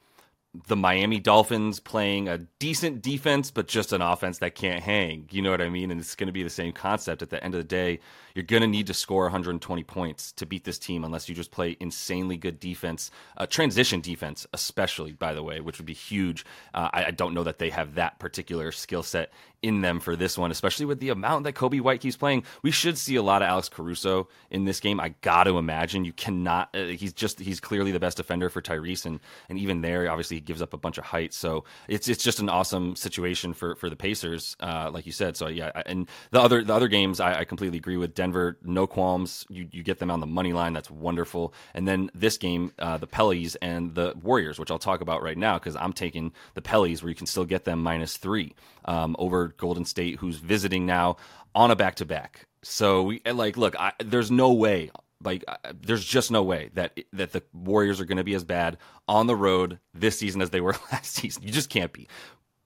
the 0.67 0.75
Miami 0.75 1.19
Dolphins 1.19 1.79
playing 1.79 2.27
a 2.27 2.39
decent 2.59 3.01
defense, 3.01 3.51
but 3.51 3.69
just 3.69 3.93
an 3.93 4.01
offense 4.01 4.39
that 4.39 4.53
can't 4.53 4.83
hang. 4.83 5.29
You 5.31 5.41
know 5.41 5.49
what 5.49 5.61
I 5.61 5.69
mean? 5.69 5.91
And 5.91 5.99
it's 5.99 6.15
going 6.15 6.27
to 6.27 6.33
be 6.33 6.43
the 6.43 6.49
same 6.49 6.73
concept. 6.73 7.21
At 7.21 7.29
the 7.29 7.41
end 7.41 7.55
of 7.55 7.59
the 7.59 7.67
day, 7.67 8.01
you're 8.35 8.43
going 8.43 8.61
to 8.61 8.67
need 8.67 8.87
to 8.87 8.93
score 8.93 9.23
120 9.23 9.83
points 9.83 10.33
to 10.33 10.45
beat 10.45 10.65
this 10.65 10.77
team 10.77 11.05
unless 11.05 11.29
you 11.29 11.35
just 11.35 11.51
play 11.51 11.77
insanely 11.79 12.35
good 12.35 12.59
defense, 12.59 13.11
uh, 13.37 13.45
transition 13.45 14.01
defense, 14.01 14.45
especially, 14.51 15.13
by 15.13 15.33
the 15.33 15.41
way, 15.41 15.61
which 15.61 15.77
would 15.77 15.85
be 15.85 15.93
huge. 15.93 16.45
Uh, 16.73 16.89
I, 16.91 17.05
I, 17.05 17.11
don't 17.11 17.33
know 17.33 17.43
that 17.43 17.59
they 17.59 17.69
have 17.69 17.95
that 17.95 18.19
particular 18.19 18.73
skill 18.73 19.03
set 19.03 19.31
in 19.61 19.81
them 19.81 19.99
for 19.99 20.15
this 20.15 20.37
one, 20.37 20.51
especially 20.51 20.85
with 20.85 20.99
the 20.99 21.09
amount 21.09 21.43
that 21.43 21.53
Coby 21.53 21.81
White 21.81 22.01
keeps 22.01 22.17
playing. 22.17 22.43
We 22.63 22.71
should 22.71 22.97
see 22.97 23.15
a 23.15 23.21
lot 23.21 23.41
of 23.41 23.47
Alex 23.47 23.69
Caruso 23.69 24.27
in 24.49 24.65
this 24.65 24.79
game. 24.79 24.99
I 24.99 25.09
got 25.21 25.43
to 25.43 25.57
imagine 25.57 26.03
you 26.05 26.13
cannot. 26.13 26.69
Uh, 26.73 26.85
he's 26.85 27.13
just 27.13 27.39
he's 27.39 27.59
clearly 27.59 27.91
the 27.91 27.99
best 27.99 28.17
defender 28.17 28.49
for 28.49 28.61
Tyrese, 28.61 29.05
and 29.05 29.19
and 29.49 29.59
even 29.59 29.81
there, 29.81 30.09
obviously, 30.09 30.37
he 30.37 30.41
gives 30.41 30.61
up 30.61 30.73
a 30.73 30.77
bunch 30.77 30.97
of 30.97 31.05
height. 31.05 31.33
So 31.33 31.63
it's 31.87 32.07
it's 32.07 32.23
just 32.23 32.39
an 32.39 32.49
awesome 32.49 32.95
situation 32.95 33.53
for 33.53 33.75
for 33.75 33.89
the 33.89 33.95
Pacers, 33.95 34.55
uh, 34.59 34.89
like 34.91 35.05
you 35.05 35.11
said. 35.11 35.37
So 35.37 35.47
yeah, 35.47 35.71
and 35.85 36.09
the 36.31 36.41
other 36.41 36.63
the 36.63 36.73
other 36.73 36.87
games, 36.87 37.19
I, 37.19 37.39
I 37.39 37.45
completely 37.45 37.77
agree 37.77 37.97
with 37.97 38.15
Denver. 38.15 38.57
No 38.63 38.87
qualms. 38.87 39.45
You 39.49 39.67
you 39.71 39.83
get 39.83 39.99
them 39.99 40.09
on 40.09 40.19
the 40.19 40.27
money 40.27 40.53
line. 40.53 40.73
That's 40.73 40.89
wonderful. 40.89 41.53
And 41.73 41.87
then 41.87 42.09
this 42.15 42.37
game, 42.37 42.73
uh, 42.79 42.97
the 42.97 43.07
Pellies 43.07 43.55
and 43.61 43.93
the 43.93 44.13
Warriors, 44.21 44.57
which 44.57 44.71
I'll 44.71 44.79
talk 44.79 45.01
about 45.01 45.21
right 45.21 45.37
now 45.37 45.59
because 45.59 45.75
I'm 45.75 45.93
taking 45.93 46.33
the 46.55 46.61
Pellies 46.61 47.03
where 47.03 47.09
you 47.09 47.15
can 47.15 47.27
still 47.27 47.45
get 47.45 47.65
them 47.65 47.83
minus 47.83 48.17
three 48.17 48.55
um, 48.85 49.15
over 49.19 49.49
Golden 49.57 49.85
State, 49.85 50.17
who's 50.17 50.37
visiting 50.37 50.85
now 50.85 51.17
on 51.55 51.71
a 51.71 51.75
back 51.75 51.95
to 51.95 52.05
back. 52.05 52.47
So 52.63 53.03
we 53.03 53.21
like 53.25 53.57
look. 53.57 53.75
I, 53.79 53.93
there's 54.03 54.31
no 54.31 54.53
way. 54.53 54.91
Like, 55.23 55.45
there's 55.79 56.03
just 56.03 56.31
no 56.31 56.41
way 56.41 56.71
that 56.73 56.99
that 57.13 57.31
the 57.31 57.43
Warriors 57.53 58.01
are 58.01 58.05
going 58.05 58.17
to 58.17 58.23
be 58.23 58.33
as 58.33 58.43
bad 58.43 58.77
on 59.07 59.27
the 59.27 59.35
road 59.35 59.79
this 59.93 60.17
season 60.17 60.41
as 60.41 60.49
they 60.49 60.61
were 60.61 60.75
last 60.91 61.13
season. 61.13 61.43
You 61.43 61.51
just 61.51 61.69
can't 61.69 61.93
be 61.93 62.07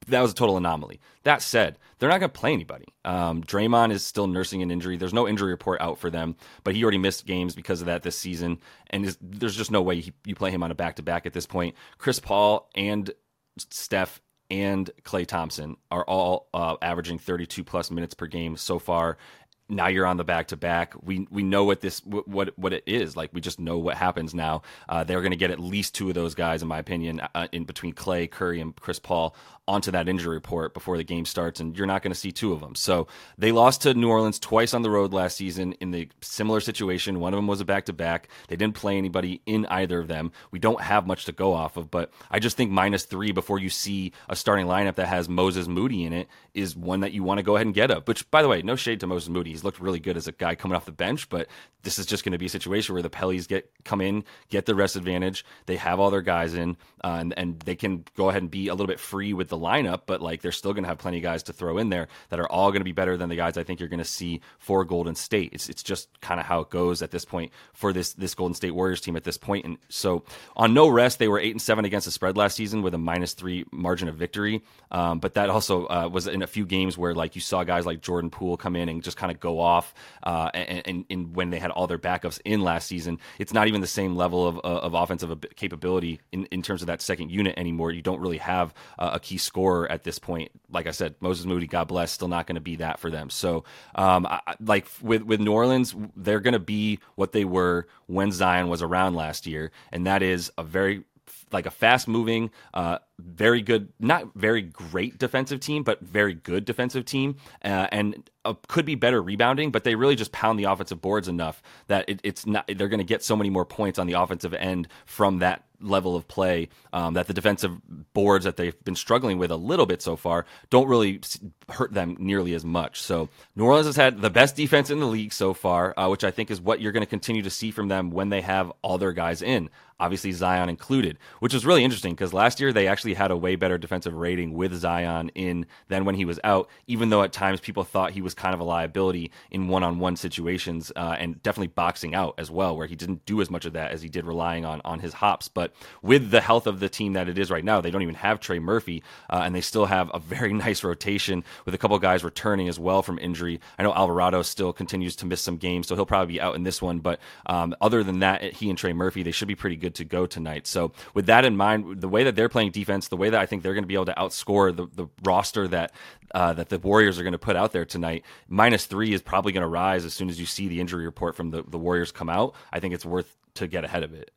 that 0.07 0.21
was 0.21 0.31
a 0.31 0.35
total 0.35 0.57
anomaly. 0.57 0.99
That 1.23 1.41
said, 1.41 1.77
they're 1.97 2.09
not 2.09 2.19
going 2.19 2.31
to 2.31 2.39
play 2.39 2.53
anybody. 2.53 2.85
Um, 3.03 3.43
Draymond 3.43 3.91
is 3.91 4.05
still 4.05 4.27
nursing 4.27 4.61
an 4.61 4.71
injury. 4.71 4.97
There's 4.97 5.13
no 5.13 5.27
injury 5.27 5.51
report 5.51 5.81
out 5.81 5.97
for 5.97 6.09
them, 6.09 6.35
but 6.63 6.75
he 6.75 6.83
already 6.83 6.97
missed 6.97 7.25
games 7.25 7.55
because 7.55 7.81
of 7.81 7.87
that 7.87 8.03
this 8.03 8.17
season, 8.17 8.59
and 8.89 9.05
is, 9.05 9.17
there's 9.21 9.55
just 9.55 9.71
no 9.71 9.81
way 9.81 9.99
he, 10.01 10.13
you 10.25 10.35
play 10.35 10.51
him 10.51 10.63
on 10.63 10.71
a 10.71 10.75
back 10.75 10.97
to 10.97 11.03
back 11.03 11.25
at 11.25 11.33
this 11.33 11.45
point. 11.47 11.75
Chris 11.97 12.19
Paul 12.19 12.69
and 12.75 13.11
Steph 13.57 14.21
and 14.49 14.89
Klay 15.03 15.25
Thompson 15.25 15.77
are 15.89 16.03
all 16.03 16.47
uh, 16.53 16.75
averaging 16.81 17.19
32 17.19 17.63
plus 17.63 17.89
minutes 17.89 18.13
per 18.13 18.27
game 18.27 18.57
so 18.57 18.79
far. 18.79 19.17
Now 19.67 19.87
you're 19.87 20.05
on 20.05 20.17
the 20.17 20.23
back 20.23 20.47
to 20.49 20.57
back. 20.57 20.93
We 21.01 21.27
we 21.31 21.41
know 21.41 21.63
what 21.63 21.81
this 21.81 21.99
what 22.05 22.57
what 22.57 22.73
it 22.73 22.83
is 22.85 23.15
like. 23.17 23.31
We 23.33 23.41
just 23.41 23.59
know 23.59 23.77
what 23.79 23.97
happens 23.97 24.33
now. 24.35 24.61
Uh, 24.87 25.03
they're 25.03 25.21
going 25.21 25.31
to 25.31 25.37
get 25.37 25.49
at 25.49 25.59
least 25.59 25.95
two 25.95 26.09
of 26.09 26.13
those 26.15 26.35
guys, 26.35 26.61
in 26.61 26.67
my 26.67 26.77
opinion, 26.77 27.21
uh, 27.33 27.47
in 27.51 27.63
between 27.63 27.93
Klay, 27.93 28.29
Curry, 28.29 28.61
and 28.61 28.75
Chris 28.75 28.99
Paul 28.99 29.35
onto 29.67 29.89
that 29.89 30.07
injury 30.07 30.35
report 30.35 30.75
before 30.75 30.97
the 30.97 31.03
game 31.03 31.25
starts, 31.25 31.59
and 31.59 31.75
you're 31.75 31.87
not 31.87 32.03
going 32.03 32.11
to 32.11 32.19
see 32.19 32.31
two 32.31 32.53
of 32.53 32.59
them. 32.59 32.75
So 32.75 33.07
they 33.37 33.51
lost 33.51 33.81
to 33.81 33.95
New 33.95 34.09
Orleans 34.09 34.37
twice 34.37 34.75
on 34.75 34.83
the 34.83 34.91
road 34.91 35.11
last 35.11 35.37
season 35.37 35.73
in 35.73 35.89
the 35.89 36.07
similar 36.21 36.59
situation. 36.59 37.19
One 37.19 37.33
of 37.33 37.37
them 37.39 37.47
was 37.47 37.61
a 37.61 37.65
back 37.65 37.85
to 37.85 37.93
back. 37.93 38.29
They 38.47 38.55
didn't 38.55 38.75
play 38.75 38.97
anybody 38.97 39.41
in 39.47 39.65
either 39.65 39.99
of 39.99 40.07
them. 40.07 40.31
We 40.51 40.59
don't 40.59 40.81
have 40.81 41.07
much 41.07 41.25
to 41.25 41.31
go 41.31 41.53
off 41.53 41.77
of, 41.77 41.89
but 41.89 42.11
I 42.29 42.37
just 42.37 42.55
think 42.55 42.69
minus 42.69 43.05
three 43.05 43.31
before 43.31 43.57
you 43.57 43.69
see 43.71 44.11
a 44.29 44.35
starting 44.35 44.67
lineup 44.67 44.95
that 44.95 45.07
has 45.07 45.27
Moses 45.27 45.67
Moody 45.67 46.03
in 46.03 46.13
it 46.13 46.27
is 46.53 46.75
one 46.75 46.99
that 46.99 47.13
you 47.13 47.23
want 47.23 47.39
to 47.39 47.43
go 47.43 47.55
ahead 47.55 47.65
and 47.65 47.73
get 47.73 47.89
up. 47.89 48.07
Which, 48.07 48.29
by 48.29 48.43
the 48.43 48.47
way, 48.47 48.61
no 48.61 48.75
shade 48.75 48.99
to 48.99 49.07
Moses 49.07 49.29
Moody. 49.29 49.54
He's 49.55 49.63
looked 49.63 49.79
really 49.79 50.01
good 50.01 50.17
as 50.17 50.27
a 50.27 50.33
guy 50.33 50.55
coming 50.55 50.75
off 50.75 50.83
the 50.83 50.91
bench, 50.91 51.29
but 51.29 51.47
this 51.81 51.97
is 51.97 52.05
just 52.05 52.25
going 52.25 52.33
to 52.33 52.37
be 52.37 52.47
a 52.47 52.49
situation 52.49 52.93
where 52.93 53.01
the 53.01 53.09
Pellies 53.09 53.47
get 53.47 53.71
come 53.85 54.01
in, 54.01 54.25
get 54.49 54.65
the 54.65 54.75
rest 54.75 54.97
advantage. 54.97 55.45
They 55.65 55.77
have 55.77 55.97
all 55.97 56.11
their 56.11 56.21
guys 56.21 56.53
in, 56.53 56.75
uh, 57.01 57.17
and, 57.19 57.33
and 57.37 57.59
they 57.61 57.75
can 57.75 58.03
go 58.17 58.29
ahead 58.29 58.41
and 58.41 58.51
be 58.51 58.67
a 58.67 58.73
little 58.73 58.87
bit 58.87 58.99
free 58.99 59.31
with 59.31 59.47
the 59.47 59.57
lineup, 59.57 60.01
but 60.07 60.21
like 60.21 60.41
they're 60.41 60.51
still 60.51 60.73
going 60.73 60.83
to 60.83 60.89
have 60.89 60.97
plenty 60.97 61.17
of 61.17 61.23
guys 61.23 61.43
to 61.43 61.53
throw 61.53 61.77
in 61.77 61.87
there 61.87 62.09
that 62.29 62.39
are 62.39 62.51
all 62.51 62.71
going 62.71 62.81
to 62.81 62.85
be 62.85 62.91
better 62.91 63.15
than 63.15 63.29
the 63.29 63.35
guys 63.37 63.57
I 63.57 63.63
think 63.63 63.79
you're 63.79 63.87
going 63.87 63.99
to 63.99 64.03
see 64.03 64.41
for 64.59 64.83
Golden 64.83 65.15
State. 65.15 65.51
It's 65.53 65.69
it's 65.69 65.83
just 65.83 66.09
kind 66.19 66.39
of 66.39 66.45
how 66.45 66.59
it 66.59 66.69
goes 66.69 67.01
at 67.01 67.11
this 67.11 67.23
point 67.23 67.53
for 67.73 67.93
this 67.93 68.11
this 68.13 68.35
Golden 68.35 68.55
State 68.55 68.71
Warriors 68.71 68.99
team 68.99 69.15
at 69.15 69.23
this 69.23 69.37
point. 69.37 69.63
And 69.63 69.77
so 69.87 70.25
on 70.57 70.73
no 70.73 70.89
rest, 70.89 71.19
they 71.19 71.29
were 71.29 71.39
eight 71.39 71.51
and 71.51 71.61
seven 71.61 71.85
against 71.85 72.05
the 72.05 72.11
spread 72.11 72.35
last 72.35 72.57
season 72.57 72.81
with 72.81 72.93
a 72.93 72.97
minus 72.97 73.33
three 73.33 73.63
margin 73.71 74.09
of 74.09 74.15
victory. 74.15 74.63
Um, 74.91 75.19
but 75.19 75.35
that 75.35 75.49
also 75.49 75.85
uh, 75.85 76.09
was 76.11 76.27
in 76.27 76.41
a 76.41 76.47
few 76.47 76.65
games 76.65 76.97
where 76.97 77.13
like 77.13 77.35
you 77.35 77.41
saw 77.41 77.63
guys 77.63 77.85
like 77.85 78.01
Jordan 78.01 78.31
Poole 78.31 78.57
come 78.57 78.75
in 78.75 78.89
and 78.89 79.03
just 79.03 79.17
kind 79.17 79.31
of 79.31 79.39
go 79.45 79.59
off. 79.59 79.93
Uh, 80.23 80.49
and, 80.53 80.81
and, 80.85 81.05
and, 81.09 81.35
when 81.35 81.51
they 81.51 81.59
had 81.59 81.69
all 81.71 81.85
their 81.85 81.99
backups 81.99 82.39
in 82.45 82.61
last 82.61 82.87
season, 82.87 83.19
it's 83.37 83.53
not 83.53 83.67
even 83.67 83.81
the 83.81 83.87
same 83.87 84.15
level 84.15 84.47
of, 84.47 84.57
of 84.59 84.93
offensive 84.93 85.37
capability 85.55 86.19
in, 86.31 86.45
in 86.45 86.61
terms 86.61 86.81
of 86.81 86.87
that 86.87 87.01
second 87.01 87.29
unit 87.29 87.53
anymore. 87.57 87.91
You 87.91 88.01
don't 88.01 88.19
really 88.19 88.39
have 88.39 88.73
uh, 88.97 89.11
a 89.13 89.19
key 89.19 89.37
scorer 89.37 89.89
at 89.91 90.03
this 90.03 90.17
point. 90.17 90.51
Like 90.71 90.87
I 90.87 90.91
said, 90.91 91.15
Moses 91.19 91.45
Moody, 91.45 91.67
God 91.67 91.87
bless, 91.87 92.11
still 92.11 92.27
not 92.27 92.47
going 92.47 92.55
to 92.55 92.61
be 92.61 92.77
that 92.77 92.99
for 92.99 93.11
them. 93.11 93.29
So, 93.29 93.65
um, 93.93 94.25
I, 94.25 94.39
like 94.59 94.87
with 95.01 95.23
with 95.23 95.39
New 95.39 95.53
Orleans, 95.53 95.95
they're 96.15 96.39
going 96.39 96.53
to 96.53 96.59
be 96.59 96.99
what 97.15 97.31
they 97.31 97.45
were 97.45 97.87
when 98.07 98.31
Zion 98.31 98.67
was 98.67 98.81
around 98.81 99.15
last 99.15 99.45
year, 99.45 99.71
and 99.91 100.07
that 100.07 100.23
is 100.23 100.51
a 100.57 100.63
very 100.63 101.03
like 101.51 101.65
a 101.65 101.71
fast 101.71 102.07
moving, 102.07 102.51
uh, 102.73 102.99
very 103.19 103.61
good, 103.61 103.89
not 103.99 104.33
very 104.35 104.61
great 104.61 105.17
defensive 105.17 105.59
team, 105.59 105.83
but 105.83 106.01
very 106.01 106.33
good 106.33 106.65
defensive 106.65 107.05
team, 107.05 107.37
uh, 107.63 107.87
and 107.91 108.29
uh, 108.43 108.53
could 108.67 108.85
be 108.85 108.95
better 108.95 109.21
rebounding. 109.21 109.71
But 109.71 109.83
they 109.83 109.95
really 109.95 110.15
just 110.15 110.31
pound 110.31 110.59
the 110.59 110.65
offensive 110.65 111.01
boards 111.01 111.27
enough 111.27 111.61
that 111.87 112.05
it, 112.09 112.19
it's 112.23 112.45
not. 112.45 112.65
They're 112.67 112.89
going 112.89 112.99
to 112.99 113.05
get 113.05 113.23
so 113.23 113.35
many 113.35 113.49
more 113.49 113.65
points 113.65 113.99
on 113.99 114.07
the 114.07 114.13
offensive 114.13 114.53
end 114.53 114.87
from 115.05 115.39
that 115.39 115.63
level 115.81 116.15
of 116.15 116.27
play 116.27 116.69
um, 116.93 117.13
that 117.13 117.27
the 117.27 117.33
defensive 117.33 117.79
boards 118.13 118.45
that 118.45 118.57
they've 118.57 118.81
been 118.83 118.95
struggling 118.95 119.37
with 119.37 119.51
a 119.51 119.55
little 119.55 119.85
bit 119.85 120.01
so 120.01 120.15
far 120.15 120.45
don't 120.69 120.87
really 120.87 121.21
hurt 121.69 121.93
them 121.93 122.15
nearly 122.19 122.53
as 122.53 122.65
much. 122.65 123.01
So 123.01 123.29
New 123.55 123.65
Orleans 123.65 123.85
has 123.85 123.95
had 123.95 124.21
the 124.21 124.29
best 124.29 124.55
defense 124.55 124.89
in 124.89 124.99
the 124.99 125.05
league 125.05 125.33
so 125.33 125.53
far, 125.53 125.93
uh, 125.97 126.07
which 126.07 126.23
I 126.23 126.31
think 126.31 126.49
is 126.49 126.61
what 126.61 126.81
you're 126.81 126.91
going 126.91 127.01
to 127.01 127.07
continue 127.07 127.41
to 127.43 127.49
see 127.49 127.71
from 127.71 127.87
them 127.87 128.09
when 128.09 128.29
they 128.29 128.41
have 128.41 128.71
all 128.81 128.97
their 128.97 129.13
guys 129.13 129.41
in 129.41 129.69
obviously 129.99 130.31
Zion 130.31 130.69
included, 130.69 131.17
which 131.39 131.53
is 131.53 131.65
really 131.65 131.83
interesting 131.83 132.13
because 132.13 132.33
last 132.33 132.59
year 132.59 132.73
they 132.73 132.87
actually 132.87 133.04
had 133.13 133.31
a 133.31 133.37
way 133.37 133.55
better 133.55 133.77
defensive 133.77 134.13
rating 134.13 134.53
with 134.53 134.73
Zion 134.73 135.29
in 135.35 135.65
than 135.87 136.05
when 136.05 136.15
he 136.15 136.25
was 136.25 136.39
out, 136.43 136.69
even 136.87 137.09
though 137.09 137.23
at 137.23 137.33
times 137.33 137.59
people 137.59 137.83
thought 137.83 138.11
he 138.11 138.21
was 138.21 138.33
kind 138.33 138.53
of 138.53 138.59
a 138.59 138.63
liability 138.63 139.31
in 139.51 139.67
one 139.67 139.83
on 139.83 139.99
one 139.99 140.15
situations 140.15 140.91
uh, 140.95 141.15
and 141.19 141.41
definitely 141.43 141.67
boxing 141.67 142.15
out 142.15 142.35
as 142.37 142.49
well, 142.49 142.75
where 142.75 142.87
he 142.87 142.95
didn't 142.95 143.25
do 143.25 143.41
as 143.41 143.49
much 143.49 143.65
of 143.65 143.73
that 143.73 143.91
as 143.91 144.01
he 144.01 144.09
did 144.09 144.25
relying 144.25 144.65
on, 144.65 144.81
on 144.85 144.99
his 144.99 145.13
hops. 145.13 145.47
But 145.47 145.73
with 146.01 146.31
the 146.31 146.41
health 146.41 146.67
of 146.67 146.79
the 146.79 146.89
team 146.89 147.13
that 147.13 147.29
it 147.29 147.37
is 147.37 147.51
right 147.51 147.63
now, 147.63 147.81
they 147.81 147.91
don't 147.91 148.01
even 148.01 148.15
have 148.15 148.39
Trey 148.39 148.59
Murphy, 148.59 149.03
uh, 149.29 149.41
and 149.45 149.53
they 149.53 149.61
still 149.61 149.85
have 149.85 150.09
a 150.13 150.19
very 150.19 150.53
nice 150.65 150.83
rotation 150.83 151.43
with 151.65 151.75
a 151.75 151.77
couple 151.77 151.97
guys 151.99 152.23
returning 152.23 152.67
as 152.67 152.79
well 152.79 153.01
from 153.01 153.19
injury. 153.19 153.59
I 153.77 153.83
know 153.83 153.93
Alvarado 153.93 154.41
still 154.41 154.73
continues 154.73 155.15
to 155.17 155.25
miss 155.25 155.41
some 155.41 155.57
games, 155.57 155.87
so 155.87 155.95
he'll 155.95 156.05
probably 156.05 156.35
be 156.35 156.41
out 156.41 156.55
in 156.55 156.63
this 156.63 156.81
one. 156.81 156.99
But 156.99 157.19
um, 157.45 157.75
other 157.81 158.03
than 158.03 158.19
that, 158.19 158.43
he 158.53 158.69
and 158.69 158.77
Trey 158.77 158.93
Murphy, 158.93 159.23
they 159.23 159.31
should 159.31 159.47
be 159.47 159.55
pretty 159.55 159.75
good 159.75 159.95
to 159.95 160.05
go 160.05 160.25
tonight. 160.25 160.67
So 160.67 160.91
with 161.13 161.25
that 161.25 161.45
in 161.45 161.57
mind, 161.57 162.01
the 162.01 162.07
way 162.07 162.23
that 162.23 162.35
they're 162.35 162.49
playing 162.49 162.71
defense, 162.71 162.94
the 163.07 163.17
way 163.17 163.29
that 163.29 163.39
I 163.39 163.45
think 163.45 163.63
they're 163.63 163.73
going 163.73 163.83
to 163.83 163.87
be 163.87 163.93
able 163.93 164.05
to 164.05 164.13
outscore 164.13 164.75
the, 164.75 164.87
the 164.87 165.07
roster 165.23 165.67
that 165.67 165.91
uh, 166.33 166.53
that 166.53 166.69
the 166.69 166.79
Warriors 166.79 167.19
are 167.19 167.23
going 167.23 167.33
to 167.33 167.37
put 167.37 167.55
out 167.55 167.71
there 167.71 167.85
tonight, 167.85 168.25
minus 168.47 168.85
three 168.85 169.13
is 169.13 169.21
probably 169.21 169.51
going 169.51 169.61
to 169.61 169.67
rise 169.67 170.05
as 170.05 170.13
soon 170.13 170.29
as 170.29 170.39
you 170.39 170.45
see 170.45 170.67
the 170.67 170.81
injury 170.81 171.05
report 171.05 171.35
from 171.35 171.51
the, 171.51 171.63
the 171.63 171.77
Warriors 171.77 172.11
come 172.11 172.29
out. 172.29 172.55
I 172.73 172.79
think 172.79 172.93
it's 172.93 173.05
worth 173.05 173.37
to 173.55 173.67
get 173.67 173.83
ahead 173.83 174.03
of 174.03 174.13
it. 174.13 174.31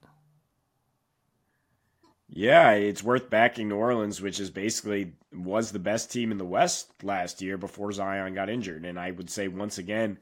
Yeah, 2.31 2.73
it's 2.73 3.03
worth 3.03 3.31
backing 3.31 3.69
New 3.69 3.77
Orleans, 3.77 4.21
which 4.21 4.39
is 4.39 4.51
basically 4.51 5.13
was 5.33 5.73
the 5.73 5.79
best 5.79 6.13
team 6.13 6.31
in 6.31 6.39
the 6.39 6.45
West 6.45 6.93
last 7.03 7.41
year 7.41 7.57
before 7.57 7.91
Zion 7.91 8.35
got 8.35 8.51
injured. 8.51 8.85
And 8.85 9.01
I 9.01 9.11
would 9.11 9.31
say 9.31 9.49
once 9.49 9.79
again, 9.79 10.19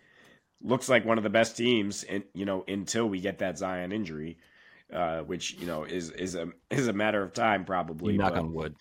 looks 0.62 0.88
like 0.88 1.04
one 1.04 1.18
of 1.18 1.24
the 1.24 1.30
best 1.30 1.56
teams, 1.56 2.04
and 2.04 2.22
you 2.32 2.44
know, 2.44 2.64
until 2.68 3.08
we 3.08 3.20
get 3.20 3.38
that 3.40 3.58
Zion 3.58 3.92
injury 3.92 4.38
uh, 4.92 5.20
which 5.20 5.54
you 5.54 5.66
know 5.66 5.84
is 5.84 6.10
is 6.10 6.34
a 6.34 6.48
is 6.70 6.88
a 6.88 6.92
matter 6.92 7.22
of 7.22 7.32
time 7.32 7.64
probably. 7.64 8.12
You 8.12 8.18
knock 8.18 8.36
on 8.36 8.52
wood. 8.52 8.74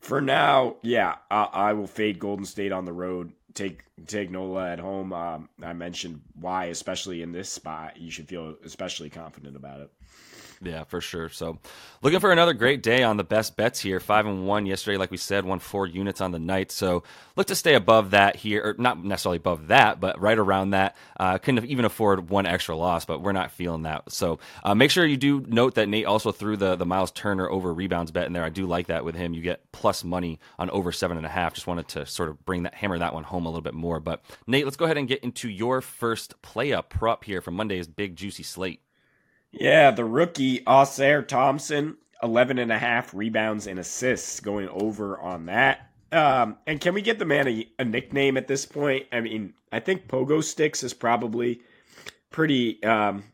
For 0.00 0.20
now, 0.20 0.76
yeah, 0.82 1.16
I, 1.28 1.48
I, 1.52 1.72
will 1.72 1.88
fade 1.88 2.20
Golden 2.20 2.44
State 2.44 2.70
on 2.70 2.84
the 2.84 2.92
road. 2.92 3.32
Take 3.54 3.82
take 4.06 4.30
Nola 4.30 4.70
at 4.70 4.78
home. 4.78 5.12
Um, 5.12 5.48
I 5.62 5.72
mentioned 5.72 6.20
why, 6.34 6.66
especially 6.66 7.22
in 7.22 7.32
this 7.32 7.50
spot, 7.50 7.96
you 7.96 8.10
should 8.10 8.28
feel 8.28 8.54
especially 8.64 9.10
confident 9.10 9.56
about 9.56 9.80
it. 9.80 9.90
Yeah, 10.60 10.84
for 10.84 11.00
sure. 11.00 11.28
So, 11.28 11.58
looking 12.02 12.18
for 12.18 12.32
another 12.32 12.52
great 12.52 12.82
day 12.82 13.04
on 13.04 13.16
the 13.16 13.24
best 13.24 13.56
bets 13.56 13.78
here. 13.80 14.00
Five 14.00 14.26
and 14.26 14.46
one 14.46 14.66
yesterday, 14.66 14.96
like 14.96 15.10
we 15.10 15.16
said, 15.16 15.44
won 15.44 15.60
four 15.60 15.86
units 15.86 16.20
on 16.20 16.32
the 16.32 16.38
night. 16.40 16.72
So, 16.72 17.04
look 17.36 17.46
to 17.46 17.54
stay 17.54 17.74
above 17.74 18.10
that 18.10 18.36
here, 18.36 18.62
or 18.64 18.74
not 18.76 19.04
necessarily 19.04 19.36
above 19.36 19.68
that, 19.68 20.00
but 20.00 20.20
right 20.20 20.38
around 20.38 20.70
that. 20.70 20.96
Uh, 21.18 21.38
couldn't 21.38 21.64
even 21.66 21.84
afford 21.84 22.28
one 22.28 22.44
extra 22.44 22.74
loss, 22.74 23.04
but 23.04 23.22
we're 23.22 23.32
not 23.32 23.52
feeling 23.52 23.82
that. 23.82 24.10
So, 24.10 24.40
uh, 24.64 24.74
make 24.74 24.90
sure 24.90 25.06
you 25.06 25.16
do 25.16 25.44
note 25.46 25.76
that 25.76 25.88
Nate 25.88 26.06
also 26.06 26.32
threw 26.32 26.56
the 26.56 26.74
the 26.74 26.86
Miles 26.86 27.12
Turner 27.12 27.48
over 27.48 27.72
rebounds 27.72 28.10
bet 28.10 28.26
in 28.26 28.32
there. 28.32 28.44
I 28.44 28.50
do 28.50 28.66
like 28.66 28.88
that 28.88 29.04
with 29.04 29.14
him. 29.14 29.34
You 29.34 29.42
get 29.42 29.70
plus 29.70 30.02
money 30.02 30.40
on 30.58 30.70
over 30.70 30.90
seven 30.90 31.16
and 31.16 31.26
a 31.26 31.30
half. 31.30 31.54
Just 31.54 31.68
wanted 31.68 31.86
to 31.88 32.04
sort 32.06 32.30
of 32.30 32.44
bring 32.44 32.64
that 32.64 32.74
hammer 32.74 32.98
that 32.98 33.14
one 33.14 33.24
home 33.24 33.46
a 33.46 33.48
little 33.48 33.62
bit 33.62 33.74
more. 33.74 34.00
But 34.00 34.24
Nate, 34.48 34.64
let's 34.64 34.76
go 34.76 34.86
ahead 34.86 34.98
and 34.98 35.06
get 35.06 35.22
into 35.22 35.48
your 35.48 35.80
first 35.80 36.40
play 36.42 36.72
up 36.72 36.90
prop 36.90 37.22
here 37.22 37.40
from 37.40 37.54
Monday's 37.54 37.86
big 37.86 38.16
juicy 38.16 38.42
slate. 38.42 38.80
Yeah, 39.50 39.90
the 39.90 40.04
rookie 40.04 40.60
Ausar 40.60 41.26
Thompson, 41.26 41.96
11 42.22 42.58
and 42.58 42.72
a 42.72 42.78
half 42.78 43.14
rebounds 43.14 43.66
and 43.66 43.78
assists 43.78 44.40
going 44.40 44.68
over 44.68 45.18
on 45.18 45.46
that. 45.46 45.90
Um, 46.10 46.56
and 46.66 46.80
can 46.80 46.94
we 46.94 47.02
get 47.02 47.18
the 47.18 47.24
man 47.24 47.48
a, 47.48 47.68
a, 47.78 47.84
nickname 47.84 48.36
at 48.36 48.48
this 48.48 48.64
point? 48.64 49.06
I 49.12 49.20
mean, 49.20 49.52
I 49.70 49.80
think 49.80 50.08
Pogo 50.08 50.42
Sticks 50.42 50.82
is 50.82 50.94
probably 50.94 51.60
pretty 52.30 52.82
um, 52.82 53.24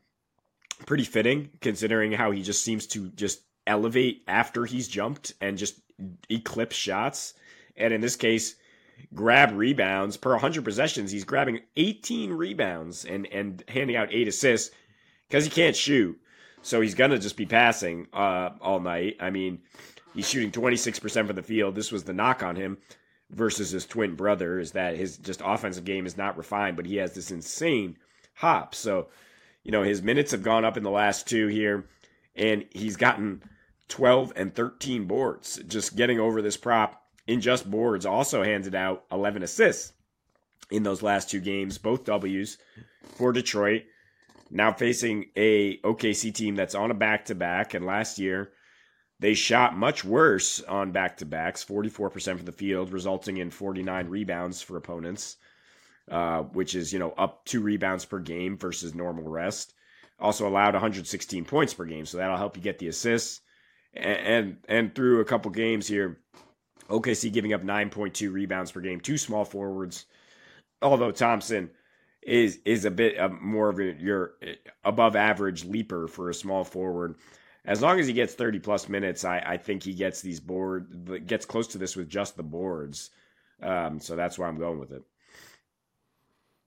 pretty 0.85 1.05
fitting 1.05 1.50
considering 1.61 2.11
how 2.11 2.33
he 2.33 2.42
just 2.42 2.64
seems 2.64 2.87
to 2.88 3.11
just 3.11 3.42
elevate 3.66 4.22
after 4.27 4.64
he's 4.64 4.88
jumped 4.88 5.35
and 5.40 5.57
just 5.57 5.81
eclipse 6.29 6.74
shots. 6.74 7.35
And 7.77 7.94
in 7.94 8.00
this 8.00 8.16
case, 8.16 8.57
grab 9.14 9.53
rebounds 9.53 10.16
per 10.16 10.31
100 10.31 10.64
possessions. 10.64 11.12
He's 11.12 11.24
grabbing 11.24 11.61
18 11.77 12.33
rebounds 12.33 13.05
and 13.05 13.27
and 13.29 13.62
handing 13.68 13.94
out 13.94 14.09
eight 14.12 14.27
assists 14.27 14.74
because 15.35 15.44
he 15.44 15.51
can't 15.51 15.75
shoot. 15.75 16.16
So 16.62 16.81
he's 16.81 16.94
gonna 16.94 17.18
just 17.18 17.37
be 17.37 17.44
passing 17.44 18.07
uh, 18.12 18.51
all 18.61 18.79
night. 18.79 19.16
I 19.18 19.31
mean, 19.31 19.59
he's 20.14 20.29
shooting 20.29 20.53
26% 20.53 21.27
from 21.27 21.35
the 21.35 21.42
field. 21.42 21.75
This 21.75 21.90
was 21.90 22.05
the 22.05 22.12
knock 22.12 22.44
on 22.44 22.55
him 22.55 22.79
versus 23.31 23.73
his 23.73 23.85
twin 23.85 24.14
brother 24.14 24.61
is 24.61 24.70
that 24.73 24.94
his 24.94 25.18
just 25.18 25.42
offensive 25.44 25.85
game 25.85 26.07
is 26.07 26.16
not 26.16 26.37
refined, 26.37 26.77
but 26.77 26.87
he 26.87 26.97
has 26.99 27.14
this 27.14 27.33
insane 27.33 27.97
hop. 28.35 28.77
So, 28.77 29.09
you 29.64 29.73
know, 29.73 29.83
his 29.83 30.03
minutes 30.03 30.31
have 30.31 30.44
gone 30.44 30.64
up 30.64 30.77
in 30.77 30.85
the 30.85 30.90
last 30.90 31.27
two 31.27 31.49
here, 31.49 31.88
and 32.37 32.64
he's 32.70 32.97
gotten 32.97 33.42
12 33.88 34.35
and 34.37 34.55
13 34.55 35.07
boards. 35.07 35.61
Just 35.66 35.97
getting 35.97 36.20
over 36.20 36.42
this 36.42 36.57
prop 36.57 37.03
in 37.27 37.40
just 37.40 37.68
boards 37.68 38.07
also 38.07 38.44
handed 38.44 38.77
out 38.77 39.03
11 39.11 39.42
assists 39.42 39.94
in 40.70 40.85
those 40.85 41.03
last 41.03 41.29
two 41.29 41.40
games, 41.40 41.77
both 41.77 42.05
W's 42.05 42.57
for 43.16 43.33
Detroit 43.33 43.83
now 44.50 44.72
facing 44.72 45.26
a 45.37 45.78
OKC 45.78 46.35
team 46.35 46.54
that's 46.54 46.74
on 46.74 46.90
a 46.90 46.94
back 46.94 47.26
to 47.26 47.35
back. 47.35 47.74
And 47.74 47.85
last 47.85 48.18
year, 48.18 48.52
they 49.20 49.35
shot 49.35 49.76
much 49.76 50.04
worse 50.04 50.61
on 50.61 50.92
back 50.92 51.18
to 51.18 51.26
backs, 51.26 51.64
44% 51.64 52.37
from 52.37 52.44
the 52.44 52.52
field, 52.52 52.92
resulting 52.92 53.38
in 53.38 53.50
49 53.50 54.09
rebounds 54.09 54.61
for 54.61 54.76
opponents, 54.76 55.37
uh, 56.11 56.42
which 56.42 56.74
is, 56.74 56.92
you 56.92 56.98
know, 56.98 57.12
up 57.16 57.44
two 57.44 57.61
rebounds 57.61 58.04
per 58.04 58.18
game 58.18 58.59
versus 58.59 58.94
normal 58.94 59.28
rest. 59.28 59.74
Also 60.20 60.46
allowed 60.46 60.74
116 60.74 61.44
points 61.44 61.74
per 61.74 61.85
game, 61.85 62.07
so 62.07 62.18
that'll 62.18 62.37
help 62.37 62.57
you 62.57 62.62
get 62.62 62.78
the 62.78 62.88
assists. 62.88 63.40
And, 63.94 64.18
and, 64.18 64.57
and 64.68 64.94
through 64.94 65.20
a 65.20 65.24
couple 65.24 65.50
games 65.50 65.87
here, 65.87 66.20
OKC 66.88 67.33
giving 67.33 67.52
up 67.52 67.62
9.2 67.62 68.33
rebounds 68.33 68.72
per 68.72 68.80
game, 68.80 69.00
two 69.00 69.18
small 69.18 69.44
forwards. 69.44 70.07
Although 70.83 71.12
Thompson 71.12 71.70
is 72.24 72.58
is 72.64 72.84
a 72.84 72.90
bit 72.90 73.18
uh, 73.18 73.28
more 73.28 73.68
of 73.68 73.78
a, 73.78 73.94
your 73.94 74.34
above 74.84 75.16
average 75.16 75.64
leaper 75.64 76.08
for 76.08 76.30
a 76.30 76.34
small 76.34 76.64
forward. 76.64 77.16
As 77.66 77.80
long 77.80 77.98
as 77.98 78.06
he 78.06 78.12
gets 78.12 78.34
30 78.34 78.58
plus 78.58 78.88
minutes, 78.90 79.24
I, 79.24 79.38
I 79.38 79.56
think 79.56 79.82
he 79.82 79.94
gets 79.94 80.20
these 80.20 80.40
board 80.40 81.26
gets 81.26 81.46
close 81.46 81.66
to 81.68 81.78
this 81.78 81.96
with 81.96 82.08
just 82.08 82.37
the 82.37 82.42
boards. 82.42 83.10
Um, 83.62 84.00
so 84.00 84.16
that's 84.16 84.38
why 84.38 84.48
I'm 84.48 84.58
going 84.58 84.78
with 84.78 84.92
it. 84.92 85.02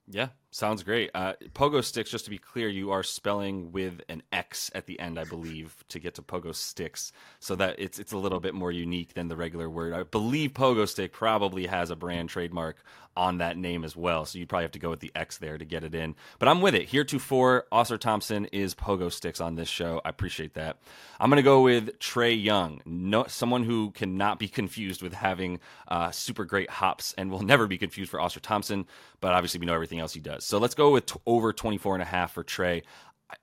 Yeah, 0.08 0.30
sounds 0.52 0.84
great. 0.84 1.12
Uh, 1.14 1.34
pogo 1.54 1.84
sticks, 1.84 2.10
just 2.10 2.26
to 2.26 2.32
be 2.32 2.38
clear, 2.38 2.68
you 2.68 2.92
are 2.92 3.04
spelling 3.04 3.72
with 3.72 4.02
an 4.10 4.24
X 4.32 4.72
at 4.74 4.86
the 4.86 5.00
end, 5.00 5.20
I 5.20 5.24
believe, 5.24 5.84
to 5.90 6.00
get 6.00 6.16
to 6.16 6.22
pogo 6.22 6.54
sticks, 6.54 7.12
so 7.40 7.56
that 7.56 7.76
it's 7.78 8.00
it's 8.00 8.12
a 8.12 8.18
little 8.18 8.40
bit 8.40 8.54
more 8.54 8.72
unique 8.72 9.14
than 9.14 9.28
the 9.28 9.36
regular 9.36 9.70
word. 9.70 9.94
I 9.94 10.04
believe 10.04 10.54
pogo 10.54 10.88
stick 10.88 11.12
probably 11.12 11.68
has 11.68 11.90
a 11.92 11.96
brand 11.96 12.30
trademark 12.30 12.84
on 13.18 13.40
that 13.40 13.58
name 13.58 13.84
as 13.84 13.96
well. 13.96 14.26
So 14.26 14.38
you'd 14.38 14.48
probably 14.48 14.66
have 14.66 14.72
to 14.74 14.80
go 14.80 14.92
with 14.92 15.00
the 15.00 15.12
X 15.16 15.40
there 15.40 15.58
to 15.58 15.66
get 15.66 15.84
it 15.84 15.96
in. 15.96 16.16
But 16.38 16.48
I'm 16.48 16.62
with 16.62 16.76
it. 16.76 16.88
Heretofore, 16.88 17.66
Ausar 17.72 18.00
Thompson 18.00 18.46
is 18.46 18.76
pogo 18.76 19.12
sticks 19.12 19.42
on 19.42 19.56
this 19.56 19.68
show. 19.68 20.00
I 20.06 20.10
appreciate 20.10 20.54
that. 20.54 20.78
I'm 21.20 21.30
going 21.30 21.38
to 21.38 21.44
go 21.44 21.62
with 21.62 21.98
Trae 22.00 22.42
Young, 22.42 22.82
no, 22.86 23.26
someone 23.28 23.64
who 23.64 23.90
cannot 23.92 24.38
be 24.38 24.48
confused 24.48 25.02
with 25.02 25.14
having 25.14 25.60
uh, 25.88 26.12
super 26.12 26.46
great 26.46 26.70
hops 26.70 27.14
and 27.18 27.32
will 27.32 27.42
never 27.44 27.68
be 27.68 27.80
confused 27.80 28.12
for 28.12 28.20
Ausar 28.20 28.40
Thompson. 28.40 28.86
But 29.20 29.34
obviously, 29.34 29.60
we 29.60 29.66
know 29.66 29.74
everything 29.74 30.00
else 30.00 30.14
he 30.14 30.20
does. 30.20 30.37
So 30.40 30.58
let's 30.58 30.76
go 30.76 30.92
with 30.92 31.08
t- 31.08 31.20
over 31.26 31.54
24 31.54 31.96
and 31.96 32.02
a 32.02 32.06
half 32.06 32.34
for 32.34 32.44
Trae. 32.44 32.84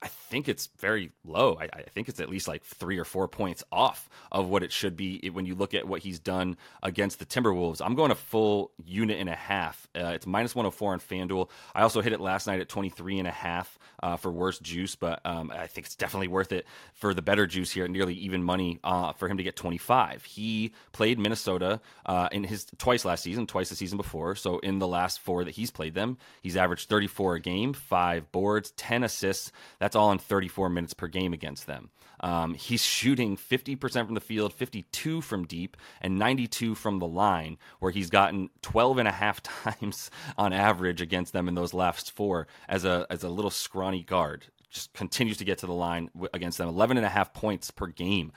I 0.03 0.09
think 0.09 0.49
it's 0.49 0.69
very 0.79 1.13
low. 1.25 1.59
I, 1.61 1.65
I, 1.65 1.83
think 1.83 2.09
it's 2.09 2.19
at 2.19 2.31
least 2.31 2.49
like 2.49 2.65
three 2.65 2.99
or 2.99 3.05
four 3.05 3.29
points 3.29 3.63
off 3.71 4.09
of 4.33 4.49
what 4.49 4.63
it 4.63 4.73
should 4.73 4.97
be 4.97 5.31
when 5.31 5.45
you 5.45 5.55
look 5.55 5.75
at 5.75 5.87
what 5.87 6.01
he's 6.01 6.19
done 6.19 6.57
against 6.83 7.19
the 7.19 7.27
Timberwolves. 7.27 7.83
I'm 7.85 7.95
going 7.95 8.11
a 8.11 8.15
full 8.15 8.71
unit 8.83 9.21
and 9.21 9.29
a 9.29 9.35
half. 9.35 9.87
Uh, 9.95 10.09
it's 10.09 10.27
minus 10.27 10.55
104 10.55 10.93
on 10.95 11.01
FanDuel. 11.01 11.51
I 11.75 11.83
also 11.83 12.01
hit 12.01 12.15
it 12.15 12.21
last 12.21 12.47
night 12.47 12.61
at 12.61 12.69
23 12.69 13.19
and 13.19 13.29
a 13.29 13.33
half 13.33 13.79
uh, 14.03 14.17
for 14.17 14.31
worst 14.31 14.63
juice, 14.63 14.97
but 14.97 15.21
um, 15.27 15.51
I 15.51 15.67
think 15.67 15.87
it's 15.87 15.97
definitely 15.97 16.29
worth 16.29 16.53
it 16.53 16.67
for 16.95 17.13
the 17.13 17.23
better 17.23 17.47
juice 17.47 17.71
here, 17.71 17.87
nearly 17.87 18.15
even 18.15 18.43
money 18.43 18.81
uh, 18.85 19.13
for 19.13 19.29
him 19.29 19.37
to 19.37 19.43
get 19.43 19.57
25. 19.57 20.25
He 20.25 20.73
played 20.93 21.19
Minnesota 21.19 21.81
uh, 22.07 22.29
in 22.33 22.45
his 22.45 22.67
twice 22.79 23.05
last 23.05 23.23
season, 23.23 23.47
twice 23.47 23.69
the 23.69 23.77
season 23.77 23.99
before. 23.99 24.35
So 24.35 24.61
in 24.61 24.79
the 24.79 24.89
last 24.89 25.21
four 25.21 25.45
that 25.45 25.55
he's 25.55 25.71
played 25.71 25.95
them, 25.95 26.17
he's 26.43 26.57
averaged 26.57 26.89
34 26.89 27.37
a 27.37 27.41
game, 27.41 27.75
five 27.75 28.33
boards, 28.33 28.71
10 28.73 29.05
assists 29.05 29.53
That's 29.85 29.97
all 29.97 30.13
in 30.13 30.19
34 30.19 30.71
minutes 30.71 30.95
per 30.95 31.09
game 31.09 31.35
against 31.35 31.67
them. 31.67 31.91
Um, 32.21 32.55
he's 32.55 32.83
shooting 32.83 33.37
50% 33.37 34.07
from 34.07 34.15
the 34.15 34.21
field, 34.23 34.55
52 34.55 35.21
from 35.21 35.45
deep, 35.45 35.77
and 36.01 36.19
92 36.19 36.75
from 36.75 37.01
the 37.01 37.07
line, 37.07 37.59
where 37.81 37.93
he's 37.93 38.09
gotten 38.09 38.49
12 38.63 38.97
and 38.97 39.09
a 39.09 39.13
half 39.13 39.43
times 39.65 40.11
on 40.39 40.55
average 40.55 41.03
against 41.03 41.35
them 41.35 41.49
in 41.49 41.55
those 41.55 41.75
last 41.75 42.13
four 42.13 42.47
as 42.67 42.87
a 42.87 43.07
as 43.11 43.25
a 43.25 43.29
little 43.29 43.51
scrawny 43.51 44.03
guard. 44.03 44.47
Just 44.71 44.95
continues 44.95 45.37
to 45.37 45.45
get 45.45 45.59
to 45.59 45.67
the 45.67 45.75
line 45.75 46.09
against 46.33 46.57
them. 46.57 46.71
11 46.71 46.97
and 46.97 47.05
a 47.05 47.11
half 47.11 47.35
points 47.35 47.71
per 47.71 47.89
game 47.89 48.33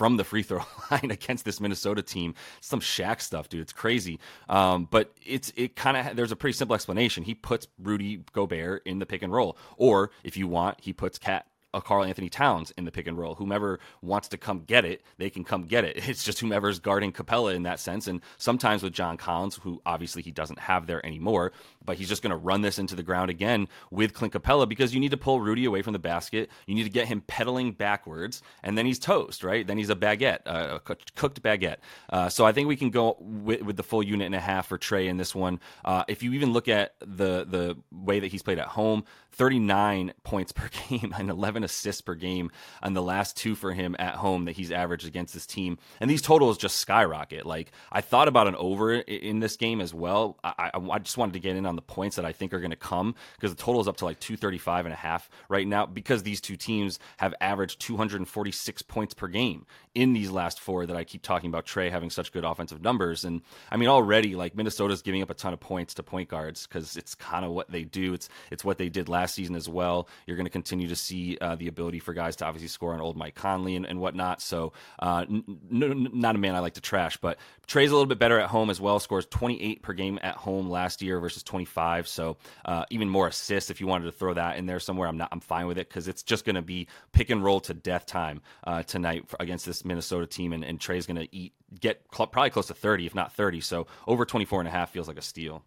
from 0.00 0.16
the 0.16 0.24
free 0.24 0.42
throw 0.42 0.62
line 0.90 1.10
against 1.10 1.44
this 1.44 1.60
Minnesota 1.60 2.00
team. 2.00 2.34
Some 2.62 2.80
Shaq 2.80 3.20
stuff, 3.20 3.50
dude. 3.50 3.60
It's 3.60 3.74
crazy. 3.74 4.18
Um, 4.48 4.88
but 4.90 5.12
it's 5.26 5.52
it 5.56 5.76
kind 5.76 5.94
of 5.94 6.16
there's 6.16 6.32
a 6.32 6.36
pretty 6.36 6.54
simple 6.54 6.74
explanation. 6.74 7.22
He 7.22 7.34
puts 7.34 7.68
Rudy 7.78 8.24
Gobert 8.32 8.80
in 8.86 8.98
the 8.98 9.04
pick 9.04 9.20
and 9.20 9.30
roll, 9.30 9.58
or 9.76 10.10
if 10.24 10.38
you 10.38 10.48
want, 10.48 10.80
he 10.80 10.94
puts 10.94 11.18
Cat 11.18 11.44
a 11.72 11.80
Karl-Anthony 11.80 12.28
Towns 12.28 12.72
in 12.76 12.84
the 12.84 12.90
pick 12.90 13.06
and 13.06 13.16
roll. 13.16 13.34
Whomever 13.34 13.78
wants 14.02 14.28
to 14.28 14.38
come 14.38 14.60
get 14.60 14.84
it, 14.84 15.02
they 15.18 15.30
can 15.30 15.44
come 15.44 15.62
get 15.62 15.84
it. 15.84 15.98
It's 16.10 16.24
just 16.24 16.40
whomever's 16.40 16.80
guarding 16.80 17.12
Capela 17.12 17.54
in 17.54 17.62
that 17.62 17.78
sense. 17.78 18.08
And 18.08 18.20
sometimes 18.36 18.82
with 18.82 18.92
John 18.92 19.16
Collins, 19.16 19.60
who 19.62 19.80
obviously 19.86 20.22
he 20.22 20.32
doesn't 20.32 20.58
have 20.58 20.88
there 20.88 21.04
anymore, 21.06 21.52
but 21.84 21.96
he's 21.96 22.08
just 22.08 22.20
going 22.20 22.30
to 22.30 22.36
run 22.36 22.62
this 22.62 22.80
into 22.80 22.96
the 22.96 23.02
ground 23.02 23.30
again 23.30 23.68
with 23.92 24.12
Clint 24.12 24.34
Capela 24.34 24.68
because 24.68 24.92
you 24.92 24.98
need 24.98 25.12
to 25.12 25.16
pull 25.16 25.40
Rudy 25.40 25.64
away 25.64 25.82
from 25.82 25.92
the 25.92 26.00
basket. 26.00 26.50
You 26.66 26.74
need 26.74 26.82
to 26.82 26.90
get 26.90 27.06
him 27.06 27.22
pedaling 27.26 27.72
backwards, 27.72 28.42
and 28.62 28.76
then 28.76 28.86
he's 28.86 28.98
toast, 28.98 29.44
right? 29.44 29.66
Then 29.66 29.78
he's 29.78 29.90
a 29.90 29.94
baguette, 29.96 30.40
uh, 30.46 30.76
a 30.76 30.80
cooked 30.80 31.42
baguette. 31.42 31.76
Uh, 32.08 32.28
so 32.28 32.44
I 32.44 32.52
think 32.52 32.68
we 32.68 32.76
can 32.76 32.90
go 32.90 33.16
with, 33.20 33.62
with, 33.62 33.76
the 33.76 33.82
full 33.82 34.02
unit 34.02 34.26
and 34.26 34.34
a 34.34 34.40
half 34.40 34.66
for 34.66 34.78
Trae 34.78 35.06
in 35.06 35.16
this 35.16 35.34
one. 35.34 35.60
Uh, 35.84 36.04
if 36.08 36.22
you 36.22 36.32
even 36.32 36.52
look 36.52 36.68
at 36.68 36.94
the 37.00 37.46
the 37.48 37.76
way 37.92 38.20
that 38.20 38.28
he's 38.28 38.42
played 38.42 38.58
at 38.58 38.66
home, 38.66 39.04
39 39.32 40.12
points 40.22 40.52
per 40.52 40.68
game 40.88 41.14
and 41.18 41.30
11 41.30 41.59
assists 41.64 42.00
per 42.00 42.14
game 42.14 42.50
on 42.82 42.94
the 42.94 43.02
last 43.02 43.36
two 43.36 43.54
for 43.54 43.72
him 43.72 43.96
at 43.98 44.14
home 44.14 44.44
that 44.44 44.52
he's 44.52 44.70
averaged 44.70 45.06
against 45.06 45.34
this 45.34 45.46
team. 45.46 45.78
And 46.00 46.10
these 46.10 46.22
totals 46.22 46.58
just 46.58 46.76
skyrocket. 46.76 47.46
Like 47.46 47.72
I 47.90 48.00
thought 48.00 48.28
about 48.28 48.48
an 48.48 48.56
over 48.56 48.92
in 48.92 49.40
this 49.40 49.56
game 49.56 49.80
as 49.80 49.94
well. 49.94 50.38
I, 50.44 50.70
I, 50.74 50.80
I 50.90 50.98
just 50.98 51.18
wanted 51.18 51.32
to 51.34 51.40
get 51.40 51.56
in 51.56 51.66
on 51.66 51.76
the 51.76 51.82
points 51.82 52.16
that 52.16 52.24
I 52.24 52.32
think 52.32 52.52
are 52.54 52.60
going 52.60 52.70
to 52.70 52.76
come 52.76 53.14
because 53.36 53.54
the 53.54 53.62
total 53.62 53.80
is 53.80 53.88
up 53.88 53.96
to 53.98 54.04
like 54.04 54.20
235 54.20 54.86
and 54.86 54.92
a 54.92 54.96
half 54.96 55.28
right 55.48 55.66
now 55.66 55.86
because 55.86 56.22
these 56.22 56.40
two 56.40 56.56
teams 56.56 56.98
have 57.18 57.34
averaged 57.40 57.80
246 57.80 58.82
points 58.82 59.14
per 59.14 59.28
game 59.28 59.66
in 59.94 60.12
these 60.12 60.30
last 60.30 60.60
four 60.60 60.86
that 60.86 60.96
I 60.96 61.04
keep 61.04 61.22
talking 61.22 61.48
about 61.48 61.66
Trae 61.66 61.90
having 61.90 62.10
such 62.10 62.32
good 62.32 62.44
offensive 62.44 62.80
numbers. 62.80 63.24
And 63.24 63.42
I 63.70 63.76
mean, 63.76 63.88
already 63.88 64.36
like 64.36 64.54
Minnesota's 64.54 65.02
giving 65.02 65.22
up 65.22 65.30
a 65.30 65.34
ton 65.34 65.52
of 65.52 65.60
points 65.60 65.94
to 65.94 66.02
point 66.02 66.28
guards 66.28 66.66
because 66.66 66.96
it's 66.96 67.14
kind 67.16 67.44
of 67.44 67.50
what 67.50 67.70
they 67.70 67.82
do. 67.82 68.14
It's, 68.14 68.28
it's 68.50 68.64
what 68.64 68.78
they 68.78 68.88
did 68.88 69.08
last 69.08 69.34
season 69.34 69.56
as 69.56 69.68
well. 69.68 70.08
You're 70.26 70.36
going 70.36 70.46
to 70.46 70.50
continue 70.50 70.88
to 70.88 70.96
see 70.96 71.38
uh, 71.40 71.56
the 71.56 71.66
ability 71.66 71.98
for 71.98 72.14
guys 72.14 72.36
to 72.36 72.44
obviously 72.44 72.68
score 72.68 72.94
on 72.94 73.00
old 73.00 73.16
Mike 73.16 73.34
Conley 73.34 73.74
and, 73.74 73.84
and 73.84 74.00
whatnot. 74.00 74.40
So, 74.40 74.72
uh, 75.00 75.24
n- 75.28 75.44
n- 75.72 76.08
not 76.12 76.36
a 76.36 76.38
man 76.38 76.54
I 76.54 76.60
like 76.60 76.74
to 76.74 76.80
trash, 76.80 77.16
but 77.16 77.38
Trae's 77.66 77.90
a 77.90 77.94
little 77.94 78.06
bit 78.06 78.18
better 78.18 78.38
at 78.38 78.48
home 78.48 78.70
as 78.70 78.80
well. 78.80 79.00
Scores 79.00 79.26
28 79.26 79.82
per 79.82 79.92
game 79.92 80.18
at 80.22 80.36
home 80.36 80.70
last 80.70 81.02
year 81.02 81.18
versus 81.18 81.42
25. 81.42 82.06
So, 82.06 82.36
uh, 82.64 82.84
even 82.90 83.08
more 83.08 83.26
assists 83.26 83.70
if 83.70 83.80
you 83.80 83.88
wanted 83.88 84.04
to 84.04 84.12
throw 84.12 84.34
that 84.34 84.56
in 84.56 84.66
there 84.66 84.78
somewhere. 84.80 85.08
I'm 85.08 85.16
not. 85.16 85.30
I'm 85.32 85.40
fine 85.40 85.66
with 85.66 85.78
it 85.78 85.88
because 85.88 86.06
it's 86.06 86.22
just 86.22 86.44
going 86.44 86.56
to 86.56 86.62
be 86.62 86.86
pick 87.12 87.30
and 87.30 87.42
roll 87.42 87.60
to 87.60 87.74
death 87.74 88.06
time 88.06 88.40
uh, 88.64 88.82
tonight 88.84 89.24
against 89.40 89.66
this 89.66 89.79
Minnesota 89.84 90.26
team, 90.26 90.52
and, 90.52 90.64
and 90.64 90.80
Trae's 90.80 91.06
going 91.06 91.16
to 91.16 91.34
eat 91.34 91.54
get 91.80 92.02
cl- 92.12 92.26
probably 92.26 92.50
close 92.50 92.66
to 92.66 92.74
30, 92.74 93.06
if 93.06 93.14
not 93.14 93.32
30. 93.32 93.60
So 93.60 93.86
over 94.06 94.24
24 94.24 94.60
and 94.60 94.68
a 94.68 94.72
half 94.72 94.90
feels 94.90 95.08
like 95.08 95.18
a 95.18 95.22
steal. 95.22 95.64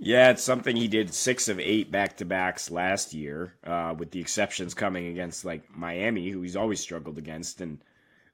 Yeah, 0.00 0.30
it's 0.30 0.44
something 0.44 0.76
he 0.76 0.86
did 0.86 1.12
six 1.12 1.48
of 1.48 1.58
eight 1.58 1.90
back 1.90 2.18
to 2.18 2.24
backs 2.24 2.70
last 2.70 3.14
year, 3.14 3.54
uh, 3.64 3.94
with 3.98 4.12
the 4.12 4.20
exceptions 4.20 4.72
coming 4.72 5.08
against 5.08 5.44
like 5.44 5.62
Miami, 5.76 6.30
who 6.30 6.40
he's 6.42 6.56
always 6.56 6.78
struggled 6.78 7.18
against, 7.18 7.60
and 7.60 7.78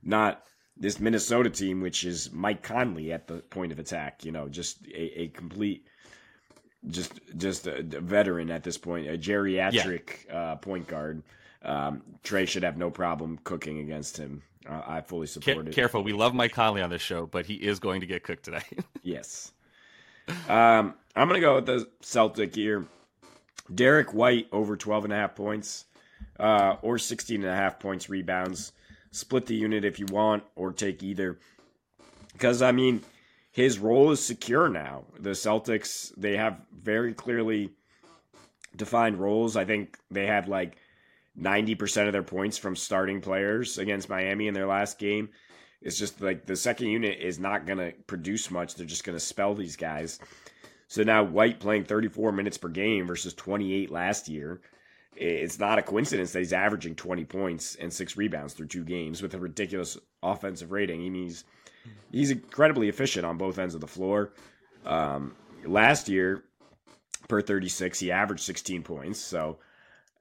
not 0.02 0.44
this 0.76 1.00
Minnesota 1.00 1.48
team, 1.48 1.80
which 1.80 2.04
is 2.04 2.30
Mike 2.32 2.62
Conley 2.62 3.12
at 3.12 3.26
the 3.26 3.36
point 3.36 3.72
of 3.72 3.78
attack. 3.78 4.24
You 4.24 4.32
know, 4.32 4.48
just 4.48 4.86
a, 4.88 5.22
a 5.22 5.28
complete, 5.28 5.86
just 6.88 7.18
just 7.38 7.66
a, 7.66 7.78
a, 7.78 8.00
veteran 8.00 8.50
at 8.50 8.62
this 8.62 8.76
point, 8.76 9.08
a 9.08 9.16
geriatric 9.16 10.26
yeah. 10.28 10.36
uh, 10.36 10.56
point 10.56 10.86
guard. 10.86 11.22
Um, 11.64 12.02
Trae 12.22 12.46
should 12.46 12.62
have 12.62 12.76
no 12.76 12.90
problem 12.90 13.38
cooking 13.44 13.78
against 13.78 14.16
him. 14.16 14.42
Uh, 14.68 14.82
I 14.86 15.00
fully 15.00 15.26
support 15.26 15.68
it. 15.68 15.74
Careful, 15.74 16.02
we 16.02 16.12
love 16.12 16.34
Mike 16.34 16.52
Conley 16.52 16.82
on 16.82 16.90
this 16.90 17.02
show, 17.02 17.26
but 17.26 17.46
he 17.46 17.54
is 17.54 17.78
going 17.78 18.00
to 18.00 18.06
get 18.06 18.22
cooked 18.22 18.44
today. 18.44 18.62
yes. 19.02 19.52
Um, 20.48 20.94
I'm 21.16 21.28
going 21.28 21.40
to 21.40 21.46
go 21.46 21.56
with 21.56 21.66
the 21.66 21.88
Celtic 22.00 22.54
here. 22.54 22.86
Derrick 23.74 24.12
White 24.12 24.46
over 24.52 24.76
12 24.76 25.04
and 25.04 25.12
a 25.12 25.16
half 25.16 25.34
points 25.34 25.86
uh, 26.38 26.76
or 26.82 26.98
16 26.98 27.42
and 27.42 27.50
a 27.50 27.54
half 27.54 27.78
points 27.78 28.08
rebounds. 28.08 28.72
Split 29.10 29.46
the 29.46 29.54
unit 29.54 29.84
if 29.84 29.98
you 29.98 30.06
want 30.10 30.42
or 30.56 30.72
take 30.72 31.02
either. 31.02 31.38
Because, 32.32 32.62
I 32.62 32.72
mean, 32.72 33.02
his 33.52 33.78
role 33.78 34.10
is 34.10 34.24
secure 34.24 34.68
now. 34.68 35.04
The 35.18 35.30
Celtics, 35.30 36.12
they 36.16 36.36
have 36.36 36.60
very 36.82 37.14
clearly 37.14 37.70
defined 38.76 39.20
roles. 39.20 39.56
I 39.56 39.64
think 39.64 39.98
they 40.10 40.26
had 40.26 40.48
like 40.48 40.76
90% 41.38 42.06
of 42.06 42.12
their 42.12 42.22
points 42.22 42.58
from 42.58 42.76
starting 42.76 43.20
players 43.20 43.78
against 43.78 44.08
Miami 44.08 44.48
in 44.48 44.54
their 44.54 44.66
last 44.66 44.98
game. 44.98 45.30
It's 45.82 45.98
just 45.98 46.20
like 46.20 46.46
the 46.46 46.56
second 46.56 46.88
unit 46.88 47.18
is 47.20 47.38
not 47.38 47.66
going 47.66 47.78
to 47.78 47.92
produce 48.06 48.50
much. 48.50 48.74
They're 48.74 48.86
just 48.86 49.04
going 49.04 49.16
to 49.16 49.24
spell 49.24 49.54
these 49.54 49.76
guys. 49.76 50.18
So 50.88 51.02
now 51.02 51.24
White 51.24 51.60
playing 51.60 51.84
34 51.84 52.32
minutes 52.32 52.56
per 52.56 52.68
game 52.68 53.06
versus 53.06 53.34
28 53.34 53.90
last 53.90 54.28
year. 54.28 54.60
It's 55.16 55.58
not 55.58 55.78
a 55.78 55.82
coincidence 55.82 56.32
that 56.32 56.40
he's 56.40 56.52
averaging 56.52 56.96
20 56.96 57.24
points 57.24 57.76
and 57.76 57.92
six 57.92 58.16
rebounds 58.16 58.54
through 58.54 58.66
two 58.66 58.84
games 58.84 59.22
with 59.22 59.34
a 59.34 59.38
ridiculous 59.38 59.96
offensive 60.22 60.72
rating. 60.72 61.00
I 61.00 61.08
mean, 61.08 61.24
he's, 61.24 61.44
he's 62.10 62.30
incredibly 62.30 62.88
efficient 62.88 63.24
on 63.24 63.38
both 63.38 63.58
ends 63.58 63.74
of 63.74 63.80
the 63.80 63.86
floor. 63.86 64.32
Um, 64.84 65.36
last 65.64 66.08
year, 66.08 66.44
per 67.28 67.40
36, 67.40 68.00
he 68.00 68.10
averaged 68.10 68.42
16 68.42 68.82
points. 68.82 69.20
So 69.20 69.58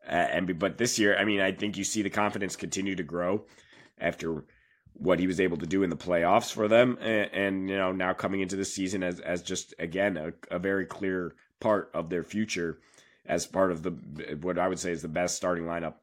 uh, 0.07 0.11
and 0.11 0.59
but 0.59 0.77
this 0.77 0.99
year, 0.99 1.17
I 1.17 1.25
mean, 1.25 1.39
I 1.39 1.51
think 1.51 1.77
you 1.77 1.83
see 1.83 2.01
the 2.01 2.09
confidence 2.09 2.55
continue 2.55 2.95
to 2.95 3.03
grow 3.03 3.45
after 3.99 4.43
what 4.93 5.19
he 5.19 5.27
was 5.27 5.39
able 5.39 5.57
to 5.57 5.65
do 5.65 5.83
in 5.83 5.89
the 5.89 5.97
playoffs 5.97 6.51
for 6.51 6.67
them, 6.67 6.97
and, 7.01 7.29
and 7.33 7.69
you 7.69 7.77
know 7.77 7.91
now 7.91 8.13
coming 8.13 8.41
into 8.41 8.55
the 8.55 8.65
season 8.65 9.03
as 9.03 9.19
as 9.19 9.41
just 9.41 9.73
again 9.79 10.17
a, 10.17 10.33
a, 10.55 10.59
very 10.59 10.85
clear 10.85 11.35
part 11.59 11.89
of 11.93 12.09
their 12.09 12.23
future 12.23 12.79
as 13.25 13.45
part 13.45 13.71
of 13.71 13.83
the 13.83 13.91
what 14.41 14.59
I 14.59 14.67
would 14.67 14.79
say 14.79 14.91
is 14.91 15.01
the 15.01 15.07
best 15.07 15.35
starting 15.35 15.65
lineup 15.65 15.95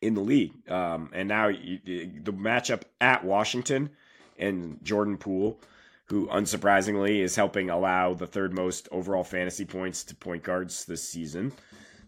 in 0.00 0.14
the 0.14 0.20
league. 0.20 0.52
Um, 0.70 1.10
and 1.12 1.28
now 1.28 1.48
you, 1.48 1.78
the 1.84 2.32
matchup 2.32 2.82
at 3.00 3.24
Washington 3.24 3.90
and 4.38 4.78
Jordan 4.82 5.16
Poole, 5.16 5.58
who 6.04 6.28
unsurprisingly 6.28 7.20
is 7.20 7.34
helping 7.34 7.70
allow 7.70 8.14
the 8.14 8.26
third 8.26 8.52
most 8.54 8.88
overall 8.92 9.24
fantasy 9.24 9.64
points 9.64 10.04
to 10.04 10.14
point 10.14 10.42
guards 10.42 10.84
this 10.84 11.08
season. 11.08 11.52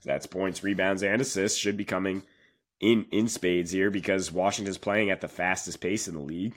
That's 0.04 0.26
points, 0.26 0.62
rebounds, 0.62 1.02
and 1.02 1.20
assists 1.20 1.58
should 1.58 1.76
be 1.76 1.84
coming 1.84 2.22
in 2.80 3.06
in 3.10 3.28
spades 3.28 3.70
here 3.70 3.90
because 3.90 4.32
Washington's 4.32 4.78
playing 4.78 5.10
at 5.10 5.20
the 5.20 5.28
fastest 5.28 5.80
pace 5.80 6.08
in 6.08 6.14
the 6.14 6.20
league 6.20 6.54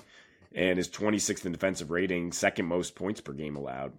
and 0.56 0.80
is 0.80 0.88
26th 0.88 1.46
in 1.46 1.52
defensive 1.52 1.92
rating, 1.92 2.32
second 2.32 2.66
most 2.66 2.96
points 2.96 3.22
per 3.22 3.34
game 3.34 3.56
allowed, 3.56 3.94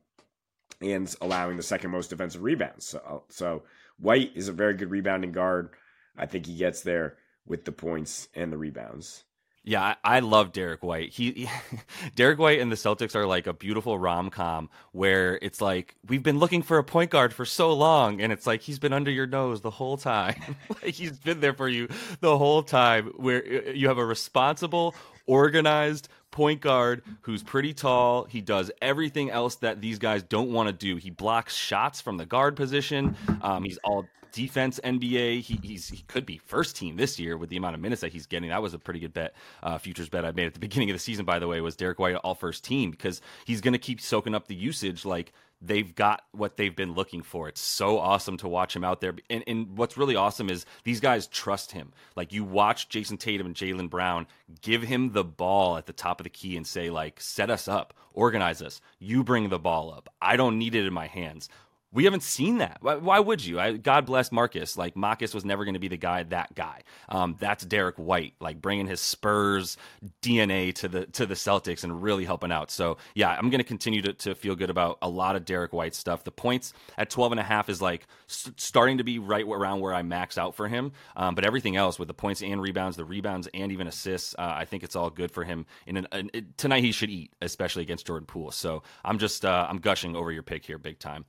and 0.81 1.15
allowing 1.21 1.57
the 1.57 1.63
second 1.63 1.91
most 1.91 2.11
defensive 2.11 2.43
rebounds. 2.43 2.87
So, 2.87 3.25
so 3.29 3.63
White 3.99 4.33
is 4.35 4.49
a 4.49 4.53
very 4.53 4.75
good 4.75 4.91
rebounding 4.91 5.33
guard. 5.33 5.71
I 6.17 6.27
think 6.27 6.47
he 6.47 6.57
gets 6.57 6.83
there 6.83 7.17
with 7.47 7.65
the 7.65 7.73
points 7.73 8.29
and 8.35 8.53
the 8.53 8.59
rebounds. 8.59 9.25
Yeah, 9.67 9.95
I, 10.05 10.21
love 10.21 10.53
Derrick 10.53 10.83
White. 10.83 11.11
He, 11.11 11.33
he 11.33 11.49
Derrick 12.15 12.39
White 12.39 12.61
and 12.61 12.71
the 12.71 12.77
Celtics 12.77 13.15
are 13.15 13.27
like 13.27 13.47
a 13.47 13.55
beautiful 13.55 13.99
rom 13.99 14.29
com 14.29 14.69
where 14.93 15.39
it's 15.41 15.63
like 15.63 15.95
we've 16.07 16.23
been 16.23 16.39
looking 16.39 16.61
for 16.61 16.77
a 16.77 16.85
point 16.85 17.11
guard 17.11 17.33
for 17.33 17.47
so 17.47 17.73
long, 17.73 18.21
and 18.21 18.31
it's 18.31 18.47
like 18.47 18.61
he's 18.61 18.79
been 18.79 18.93
under 18.93 19.11
your 19.11 19.27
nose 19.27 19.63
the 19.63 19.71
whole 19.71 19.97
time. 19.97 20.57
like 20.83 20.93
he's 20.93 21.19
been 21.19 21.41
there 21.41 21.55
for 21.55 21.69
you 21.69 21.89
the 22.21 22.37
whole 22.37 22.63
time. 22.63 23.07
Where 23.17 23.43
uh, 23.43 23.71
you 23.71 23.89
have 23.89 23.97
a 23.97 24.05
responsible, 24.05 24.95
organized 25.27 26.09
point 26.35 26.61
guard 26.61 27.03
who's 27.21 27.45
pretty 27.45 27.73
tall. 27.73 28.25
He 28.25 28.41
does 28.41 28.71
everything 28.83 29.31
else 29.31 29.55
that 29.57 29.81
these 29.81 30.01
guys 30.01 30.25
don't 30.25 30.51
want 30.51 30.67
to 30.67 30.73
do. 30.73 30.97
He 30.97 31.11
blocks 31.11 31.55
shots 31.55 32.01
from 32.01 32.17
the 32.17 32.27
guard 32.27 32.57
position. 32.57 33.17
Um, 33.41 33.63
he's 33.63 33.79
all 33.85 34.05
defense 34.33 34.81
NBA. 34.83 35.43
He, 35.43 35.61
he's 35.63 35.89
he 35.89 36.03
could 36.09 36.27
be 36.27 36.39
first 36.39 36.75
team 36.75 36.97
this 36.97 37.21
year 37.21 37.37
with 37.37 37.51
the 37.51 37.57
amount 37.57 37.77
of 37.77 37.81
minutes 37.81 38.01
that 38.01 38.13
he's 38.13 38.27
getting. 38.27 38.49
That 38.49 38.63
was 38.63 38.75
a 38.75 38.81
pretty 38.81 38.99
good 38.99 39.15
bet, 39.15 39.35
uh, 39.63 39.79
futures 39.79 40.09
bet 40.09 40.25
I 40.25 40.33
made 40.33 40.47
at 40.47 40.55
the 40.55 40.61
beginning 40.69 40.91
of 40.91 40.95
the 40.95 41.01
season. 41.01 41.25
By 41.25 41.39
the 41.39 41.47
way, 41.47 41.61
was 41.61 41.77
Derrick 41.77 42.01
White 42.01 42.17
all 42.17 42.35
first 42.35 42.65
team 42.65 42.91
because 42.91 43.21
he's 43.45 43.61
going 43.61 43.73
to 43.73 43.79
keep 43.79 44.01
soaking 44.01 44.35
up 44.35 44.49
the 44.49 44.57
usage 44.57 45.05
like 45.05 45.33
they've 45.61 45.95
got 45.95 46.23
what 46.33 46.57
they've 46.57 46.75
been 46.75 46.95
looking 46.95 47.23
for. 47.23 47.49
It's 47.49 47.61
so 47.61 47.99
awesome 47.99 48.37
to 48.39 48.49
watch 48.49 48.75
him 48.77 48.85
out 48.85 49.01
there. 49.01 49.15
And, 49.31 49.45
and, 49.47 49.77
what's 49.77 49.97
really 49.97 50.17
awesome 50.17 50.51
is 50.51 50.67
these 50.85 51.01
guys 51.01 51.27
trust 51.27 51.73
him. 51.73 51.93
Like 52.17 52.33
you 52.33 52.45
watch 52.45 52.89
Jayson 52.89 53.19
Tatum 53.19 53.47
and 53.47 53.55
Jaylen 53.55 53.89
Brown 53.89 54.27
give 54.61 54.83
him 54.83 55.13
the 55.13 55.25
ball 55.25 55.77
at 55.77 55.87
the 55.87 55.93
top 55.93 56.21
of 56.21 56.25
the 56.25 56.31
key 56.31 56.57
and 56.57 56.67
say, 56.67 56.91
like, 56.91 57.21
set 57.21 57.51
us 57.51 57.67
up, 57.69 57.95
organize 58.13 58.63
us. 58.63 58.81
You 58.99 59.25
bring 59.25 59.49
the 59.49 59.59
ball 59.59 59.93
up. 59.93 60.09
I 60.21 60.37
don't 60.37 60.59
need 60.59 60.75
it 60.75 60.87
in 60.87 60.93
my 60.93 61.07
hands 61.07 61.49
we 61.95 62.05
haven't 62.05 62.25
seen 62.25 62.59
that. 62.59 62.79
Why, 62.81 62.97
why 62.97 63.21
would 63.21 63.45
you? 63.45 63.61
I, 63.61 63.73
God 63.77 64.05
bless 64.05 64.33
Marcus. 64.33 64.77
Like 64.77 64.97
Marcus 64.97 65.33
was 65.33 65.45
never 65.45 65.65
going 65.65 65.75
to 65.75 65.81
be 65.81 65.89
the 65.89 65.97
guy. 65.97 66.25
That 66.25 66.55
guy. 66.55 66.83
Um, 67.09 67.37
that's 67.39 67.65
Derrick 67.65 67.97
White. 67.97 68.35
Like 68.41 68.61
bringing 68.61 68.87
his 68.87 69.01
Spurs 69.01 69.77
DNA 70.21 70.75
to 70.75 70.89
the 70.89 71.07
to 71.07 71.25
the 71.25 71.35
Celtics 71.35 71.85
and 71.85 72.03
really 72.03 72.25
helping 72.25 72.51
out. 72.51 72.73
So 72.73 72.97
yeah, 73.15 73.31
I'm 73.31 73.49
going 73.49 73.61
to 73.61 73.65
continue 73.65 74.03
to, 74.03 74.35
feel 74.35 74.57
good 74.57 74.71
about 74.71 74.99
a 75.01 75.09
lot 75.09 75.37
of 75.37 75.45
Derrick 75.45 75.73
White 75.73 75.95
stuff. 75.95 76.25
The 76.25 76.33
points 76.33 76.73
at 76.99 77.09
12 77.09 77.33
and 77.33 77.41
a 77.41 77.45
half 77.45 77.69
is 77.69 77.81
like 77.81 78.07
starting 78.27 78.99
to 78.99 79.05
be 79.05 79.21
right 79.21 79.45
around 79.47 79.81
where 79.81 79.95
I 79.95 80.03
max 80.03 80.37
out 80.37 80.57
for 80.57 80.67
him. 80.67 80.91
Um, 81.15 81.37
but 81.37 81.45
everything 81.45 81.77
else 81.77 81.99
with 81.99 82.09
the 82.09 82.15
points 82.15 82.43
and 82.43 82.61
rebounds, 82.61 82.97
the 82.97 83.05
rebounds 83.05 83.49
and 83.55 83.71
even 83.71 83.87
assists, 83.87 84.35
uh, 84.37 84.53
I 84.57 84.65
think 84.65 84.83
it's 84.83 84.97
all 84.97 85.11
good 85.11 85.31
for 85.31 85.45
him. 85.45 85.67
In 85.87 85.99
an, 85.99 86.09
an, 86.11 86.31
it, 86.33 86.59
tonight, 86.59 86.83
he 86.83 86.91
should 86.91 87.11
eat, 87.11 87.33
especially 87.41 87.83
against 87.83 88.07
Jordan 88.07 88.27
Poole. 88.27 88.51
So 88.51 88.83
I'm 89.05 89.19
just 89.19 89.45
uh, 89.45 89.67
I'm 89.71 89.79
gushing 89.79 90.17
over 90.17 90.33
your 90.33 90.43
pick 90.43 90.67
here, 90.67 90.79
big 90.79 90.99
time. 90.99 91.25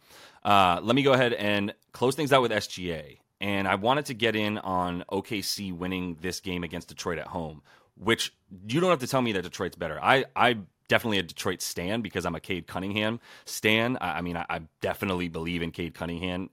Uh, 0.55 0.79
let 0.81 0.95
me 0.95 1.03
go 1.03 1.11
ahead 1.11 1.33
and 1.33 1.73
close 1.91 2.15
things 2.15 2.31
out 2.31 2.41
with 2.41 2.49
SGA. 2.49 3.17
And 3.41 3.67
I 3.67 3.75
wanted 3.75 4.05
to 4.05 4.13
get 4.13 4.37
in 4.37 4.57
on 4.59 5.03
OKC 5.11 5.73
winning 5.73 6.15
this 6.21 6.39
game 6.39 6.63
against 6.63 6.87
Detroit 6.87 7.17
at 7.17 7.27
home, 7.27 7.61
which 7.97 8.33
you 8.65 8.79
don't 8.79 8.89
have 8.89 8.99
to 8.99 9.07
tell 9.07 9.21
me 9.21 9.33
that 9.33 9.41
Detroit's 9.41 9.75
better. 9.75 9.99
I, 10.01 10.23
I 10.33 10.59
definitely 10.87 11.19
a 11.19 11.23
Detroit 11.23 11.61
stan 11.61 12.01
because 12.01 12.25
I'm 12.25 12.35
a 12.35 12.39
Cade 12.39 12.67
Cunningham 12.67 13.19
stan. 13.43 13.97
I, 13.99 14.19
I 14.19 14.21
mean, 14.21 14.37
I, 14.37 14.45
I, 14.49 14.61
definitely 14.79 15.27
believe 15.27 15.61
in 15.61 15.71
Cade 15.71 15.93
Cunningham 15.93 16.49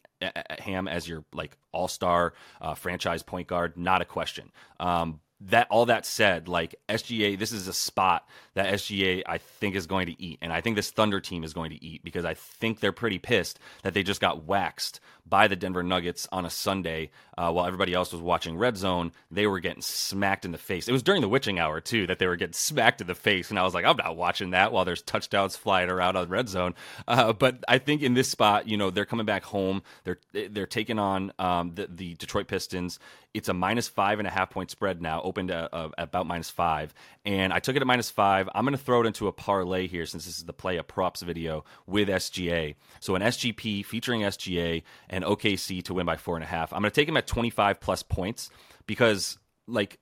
Ham 0.58 0.88
as 0.88 1.06
your 1.06 1.24
like 1.32 1.56
all 1.70 1.86
star 1.86 2.34
uh, 2.60 2.74
franchise 2.74 3.22
point 3.22 3.46
guard, 3.46 3.76
not 3.76 4.02
a 4.02 4.04
question. 4.04 4.50
Um, 4.80 5.20
that 5.46 5.66
all 5.70 5.86
that 5.86 6.06
said, 6.06 6.48
like 6.48 6.74
SGA, 6.88 7.38
this 7.38 7.52
is 7.52 7.68
a 7.68 7.72
spot 7.72 8.28
that 8.54 8.72
SGA 8.74 9.22
I 9.26 9.38
think 9.38 9.74
is 9.74 9.86
going 9.86 10.06
to 10.06 10.22
eat, 10.22 10.38
and 10.42 10.52
I 10.52 10.60
think 10.60 10.76
this 10.76 10.90
Thunder 10.90 11.20
team 11.20 11.44
is 11.44 11.52
going 11.52 11.70
to 11.70 11.84
eat 11.84 12.04
because 12.04 12.24
I 12.24 12.34
think 12.34 12.80
they're 12.80 12.92
pretty 12.92 13.18
pissed 13.18 13.58
that 13.82 13.94
they 13.94 14.02
just 14.02 14.20
got 14.20 14.44
waxed 14.44 15.00
by 15.32 15.48
the 15.48 15.56
Denver 15.56 15.82
Nuggets 15.82 16.28
on 16.30 16.44
a 16.44 16.50
Sunday 16.50 17.10
uh, 17.38 17.50
while 17.50 17.64
everybody 17.64 17.94
else 17.94 18.12
was 18.12 18.20
watching 18.20 18.58
Red 18.58 18.76
Zone. 18.76 19.12
They 19.30 19.46
were 19.46 19.60
getting 19.60 19.80
smacked 19.80 20.44
in 20.44 20.52
the 20.52 20.58
face. 20.58 20.88
It 20.88 20.92
was 20.92 21.02
during 21.02 21.22
the 21.22 21.28
witching 21.28 21.58
hour 21.58 21.80
too 21.80 22.06
that 22.08 22.18
they 22.18 22.26
were 22.26 22.36
getting 22.36 22.52
smacked 22.52 23.00
in 23.00 23.06
the 23.06 23.14
face, 23.14 23.48
and 23.48 23.58
I 23.58 23.62
was 23.62 23.72
like, 23.72 23.86
I'm 23.86 23.96
not 23.96 24.14
watching 24.14 24.50
that 24.50 24.72
while 24.72 24.84
there's 24.84 25.00
touchdowns 25.00 25.56
flying 25.56 25.88
around 25.88 26.16
on 26.16 26.28
Red 26.28 26.50
Zone. 26.50 26.74
Uh, 27.08 27.32
but 27.32 27.64
I 27.66 27.78
think 27.78 28.02
in 28.02 28.12
this 28.12 28.28
spot, 28.28 28.68
you 28.68 28.76
know, 28.76 28.90
they're 28.90 29.06
coming 29.06 29.24
back 29.24 29.44
home. 29.44 29.82
They're 30.04 30.18
they're 30.32 30.66
taking 30.66 30.98
on 30.98 31.32
um, 31.38 31.74
the 31.76 31.88
the 31.90 32.12
Detroit 32.14 32.46
Pistons. 32.46 32.98
It's 33.32 33.48
a 33.48 33.54
minus 33.54 33.88
five 33.88 34.18
and 34.18 34.28
a 34.28 34.30
half 34.30 34.50
point 34.50 34.70
spread 34.70 35.00
now, 35.00 35.22
opened 35.22 35.50
uh, 35.50 35.88
about 35.96 36.26
minus 36.26 36.50
five, 36.50 36.92
and 37.24 37.50
I 37.50 37.60
took 37.60 37.76
it 37.76 37.80
at 37.80 37.86
minus 37.86 38.10
five. 38.10 38.50
I'm 38.54 38.64
going 38.64 38.76
to 38.76 38.82
throw 38.82 39.00
it 39.00 39.06
into 39.06 39.28
a 39.28 39.32
parlay 39.32 39.86
here 39.86 40.04
since 40.04 40.26
this 40.26 40.36
is 40.36 40.44
the 40.44 40.52
play 40.52 40.76
of 40.76 40.86
props 40.86 41.22
video 41.22 41.64
with 41.86 42.08
SGA. 42.08 42.74
So 43.00 43.14
an 43.14 43.22
SGP 43.22 43.86
featuring 43.86 44.20
SGA 44.20 44.82
and 45.08 45.21
OKC 45.22 45.82
to 45.84 45.94
win 45.94 46.06
by 46.06 46.16
four 46.16 46.36
and 46.36 46.44
a 46.44 46.46
half. 46.46 46.72
I'm 46.72 46.80
going 46.80 46.90
to 46.90 47.00
take 47.00 47.08
him 47.08 47.16
at 47.16 47.26
25 47.26 47.80
plus 47.80 48.02
points 48.02 48.50
because 48.86 49.38
like 49.66 49.98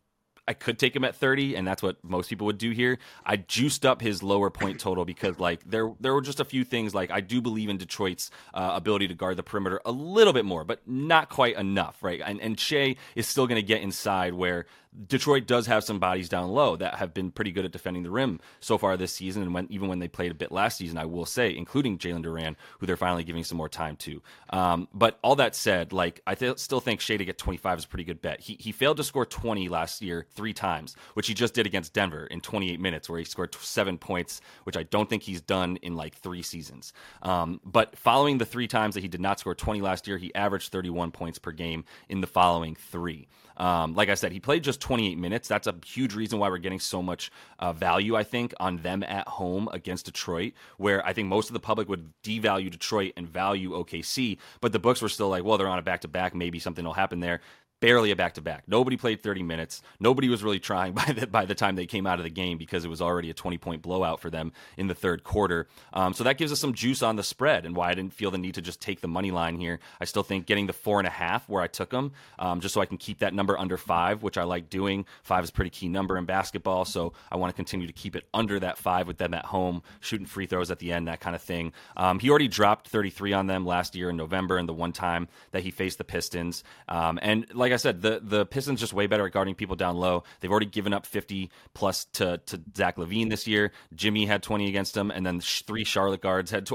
I 0.51 0.53
could 0.53 0.81
take 0.81 0.97
him 0.97 1.05
at 1.05 1.15
30, 1.15 1.55
and 1.55 1.65
that's 1.65 1.81
what 1.81 2.03
most 2.03 2.29
people 2.29 2.47
would 2.47 2.59
do 2.59 2.73
here. 2.73 2.99
I 3.25 3.37
juiced 3.37 3.87
up 3.87 4.01
his 4.03 4.21
lower 4.21 4.51
point 4.51 4.81
total 4.81 5.05
because 5.05 5.39
like 5.39 5.61
there 5.65 5.93
there 6.01 6.13
were 6.13 6.23
just 6.23 6.41
a 6.41 6.45
few 6.45 6.65
things 6.65 6.93
like 6.93 7.13
I 7.13 7.21
do 7.21 7.41
believe 7.41 7.69
in 7.69 7.77
Detroit's 7.77 8.33
uh, 8.53 8.73
ability 8.75 9.07
to 9.09 9.15
guard 9.15 9.37
the 9.37 9.45
perimeter 9.45 9.81
a 9.85 9.93
little 9.93 10.33
bit 10.33 10.45
more, 10.45 10.65
but 10.65 10.81
not 10.89 11.29
quite 11.29 11.57
enough, 11.57 12.03
right? 12.03 12.21
And 12.25 12.41
and 12.41 12.59
Shai 12.59 12.97
is 13.15 13.29
still 13.29 13.47
going 13.47 13.61
to 13.61 13.67
get 13.67 13.81
inside 13.81 14.35
where 14.35 14.67
Detroit 15.07 15.47
does 15.47 15.67
have 15.67 15.85
some 15.85 16.01
bodies 16.01 16.29
down 16.29 16.51
low 16.51 16.75
that 16.77 16.97
have 16.97 17.15
been 17.15 17.31
pretty 17.31 17.53
good 17.53 17.65
at 17.65 17.71
defending 17.71 18.03
the 18.03 18.11
rim 18.11 18.41
so 18.59 18.77
far 18.77 18.97
this 18.97 19.13
season, 19.13 19.43
and 19.43 19.55
when, 19.55 19.67
even 19.71 19.89
when 19.89 20.01
they 20.01 20.09
played 20.09 20.33
a 20.33 20.35
bit 20.35 20.51
last 20.51 20.79
season, 20.79 20.99
I 20.99 21.05
will 21.05 21.27
say, 21.27 21.55
including 21.57 21.97
Jalen 21.97 22.25
Duren, 22.25 22.57
who 22.79 22.87
they're 22.87 22.97
finally 22.97 23.23
giving 23.23 23.45
some 23.45 23.57
more 23.57 23.69
time 23.69 23.95
to. 23.97 24.21
Um, 24.51 24.89
but 24.93 25.19
all 25.23 25.37
that 25.37 25.55
said, 25.55 25.93
like 25.93 26.21
I 26.27 26.35
th- 26.35 26.59
still 26.59 26.81
think 26.81 27.01
Shai 27.01 27.17
to 27.17 27.25
get 27.25 27.39
25 27.39 27.79
is 27.79 27.85
a 27.85 27.89
pretty 27.89 28.05
good 28.05 28.21
bet. 28.21 28.41
He 28.41 28.57
he 28.59 28.73
failed 28.73 28.97
to 28.97 29.05
score 29.05 29.25
20 29.25 29.69
last 29.69 30.03
year 30.03 30.27
three 30.35 30.53
times, 30.53 30.97
which 31.15 31.29
he 31.29 31.35
just 31.35 31.55
did 31.55 31.67
against 31.67 31.93
Denver 31.93 32.27
in 32.27 32.41
28 32.41 32.81
minutes, 32.81 33.09
where 33.09 33.19
he 33.21 33.25
scored 33.25 33.55
seven 33.55 33.97
points, 33.97 34.41
which 34.65 34.77
I 34.77 34.83
don't 34.83 35.09
think 35.09 35.23
he's 35.23 35.41
done 35.41 35.77
in 35.83 35.95
like 35.95 36.17
three 36.17 36.43
seasons. 36.43 36.93
Um, 37.23 37.61
but 37.65 37.97
following 37.97 38.39
the 38.39 38.45
three 38.45 38.67
times 38.67 38.95
that 38.95 39.03
he 39.03 39.09
did 39.09 39.21
not 39.21 39.39
score 39.39 39.55
20 39.55 39.81
last 39.81 40.09
year, 40.09 40.19
he 40.19 40.35
averaged 40.35 40.73
31 40.73 41.13
points 41.13 41.39
per 41.39 41.53
game 41.53 41.85
in 42.09 42.21
the 42.21 42.27
following 42.27 42.75
three. 42.75 43.29
Um, 43.61 43.95
like 43.95 44.09
I 44.09 44.15
said, 44.15 44.33
he 44.33 44.41
played 44.41 44.65
just 44.65 44.81
28 44.81 45.19
minutes. 45.19 45.47
That's 45.47 45.67
a 45.67 45.75
huge 45.85 46.15
reason 46.15 46.39
why 46.39 46.49
we're 46.49 46.57
getting 46.57 46.81
so 46.81 47.03
much 47.03 47.31
uh, 47.59 47.75
value, 47.75 48.17
I 48.17 48.25
think, 48.25 48.55
on 48.59 48.79
them 48.79 49.03
at 49.03 49.29
home 49.29 49.69
against 49.71 50.07
Detroit, 50.07 50.55
where 50.79 51.05
I 51.07 51.13
think 51.13 51.29
most 51.29 51.51
of 51.51 51.53
the 51.53 51.61
public 51.61 51.87
would 51.87 52.11
devalue 52.25 52.71
Detroit 52.71 53.13
and 53.19 53.29
value 53.29 53.73
OKC, 53.73 54.39
but 54.63 54.73
the 54.73 54.79
books 54.79 55.03
were 55.03 55.11
still 55.11 55.29
like, 55.29 55.45
well, 55.45 55.59
they're 55.59 55.69
on 55.69 55.79
a 55.79 55.83
back 55.83 56.01
to 56.01 56.09
back. 56.09 56.35
Maybe 56.35 56.59
something 56.59 56.85
will 56.85 56.95
happen 56.95 57.21
there 57.21 57.43
barely 57.81 58.11
a 58.11 58.17
back 58.17 58.35
to 58.35 58.41
back. 58.41 58.65
Nobody 58.67 58.97
played 58.97 59.23
30 59.23 59.43
minutes. 59.43 59.83
Nobody 59.99 60.29
was 60.29 60.45
really 60.45 60.61
trying 60.61 60.93
by 61.01 61.05
the 61.07 61.27
by 61.27 61.47
the 61.47 61.55
time 61.55 61.77
they 61.77 61.87
came 61.87 62.07
out 62.07 62.19
of 62.19 62.25
the 62.25 62.31
game 62.31 62.59
because 62.59 62.85
it 62.85 62.89
was 62.89 63.01
already 63.01 63.31
a 63.31 63.35
20 63.35 63.59
point 63.59 63.83
blowout 63.83 64.21
for 64.21 64.31
them 64.31 64.53
in 64.77 64.87
the 64.87 64.95
third 64.95 65.25
quarter. 65.25 65.67
Um, 65.93 66.13
so 66.13 66.25
that 66.25 66.39
gives 66.39 66.53
us 66.53 66.61
some 66.61 66.75
juice 66.75 67.03
on 67.03 67.17
the 67.17 67.23
spread 67.23 67.67
and 67.67 67.75
why 67.75 67.91
I 67.91 67.95
didn't 67.95 68.13
feel 68.13 68.31
the 68.31 68.39
need 68.39 68.55
to 68.55 68.63
just 68.63 68.81
take 68.81 69.01
the 69.01 69.09
money 69.09 69.31
line 69.31 69.57
here. 69.57 69.81
I 70.01 70.05
still 70.05 70.23
think 70.23 70.47
getting 70.47 70.67
the 70.67 70.73
four 70.73 71.01
and 71.01 71.07
a 71.07 71.11
half 71.11 71.49
where 71.49 71.63
I 71.63 71.67
took 71.67 71.91
them, 71.91 72.13
um, 72.39 72.61
just 72.61 72.75
so 72.75 72.81
I 72.81 72.87
can 72.87 72.99
keep 72.99 73.19
that 73.19 73.35
number 73.35 73.59
under 73.59 73.77
five, 73.77 74.23
which 74.23 74.39
I 74.39 74.45
like 74.45 74.71
doing. 74.71 75.07
Five 75.23 75.45
is 75.45 75.51
a 75.51 75.53
pretty 75.53 75.71
key 75.71 75.89
number 75.89 76.17
in 76.19 76.25
basketball, 76.25 76.85
so 76.85 77.13
I 77.31 77.37
want 77.37 77.51
to 77.51 77.57
continue 77.57 77.87
to 77.87 77.93
keep 77.93 78.15
it 78.15 78.25
under 78.35 78.61
that 78.61 78.79
five 78.79 79.07
with 79.07 79.19
them 79.19 79.35
at 79.35 79.47
home, 79.47 79.83
shooting 80.01 80.27
free 80.27 80.47
throws 80.47 80.71
at 80.71 80.79
the 80.79 80.93
end, 80.93 81.09
that 81.09 81.21
kind 81.21 81.35
of 81.35 81.43
thing. 81.43 81.73
Um, 81.97 82.19
he 82.19 82.31
already 82.31 82.49
dropped 82.49 82.89
33 82.89 83.33
on 83.33 83.47
them 83.47 83.65
last 83.65 83.95
year 83.95 84.11
in 84.11 84.17
November, 84.17 84.59
and 84.59 84.69
the 84.69 84.75
one 84.75 84.93
time 84.93 85.29
that 85.53 85.63
he 85.63 85.71
faced 85.71 85.99
the 85.99 86.05
Pistons, 86.05 86.65
um, 86.89 87.19
and 87.23 87.47
like 87.55 87.70
like 87.71 87.75
I 87.75 87.77
said, 87.77 88.03
the 88.03 88.21
the 88.21 88.47
Pistons 88.47 88.81
just 88.81 88.93
way 88.93 89.07
better 89.07 89.25
at 89.27 89.33
guarding 89.33 89.55
people 89.55 89.77
down 89.77 89.97
low. 89.97 90.25
They've 90.41 90.51
already 90.51 90.67
given 90.67 90.93
up 90.93 91.07
50 91.07 91.51
plus 91.73 92.07
to 92.15 92.39
to 92.47 92.61
Zach 92.77 92.97
LaVine 92.97 93.31
this 93.31 93.47
year. 93.47 93.71
Jimmy 93.95 94.27
had 94.27 94.43
20 94.43 94.69
against 94.69 94.95
them, 94.95 95.13
and 95.13 95.25
then 95.25 95.41
three 95.41 95.85
Charlotte 95.85 96.21
guards 96.21 96.51
had. 96.51 96.69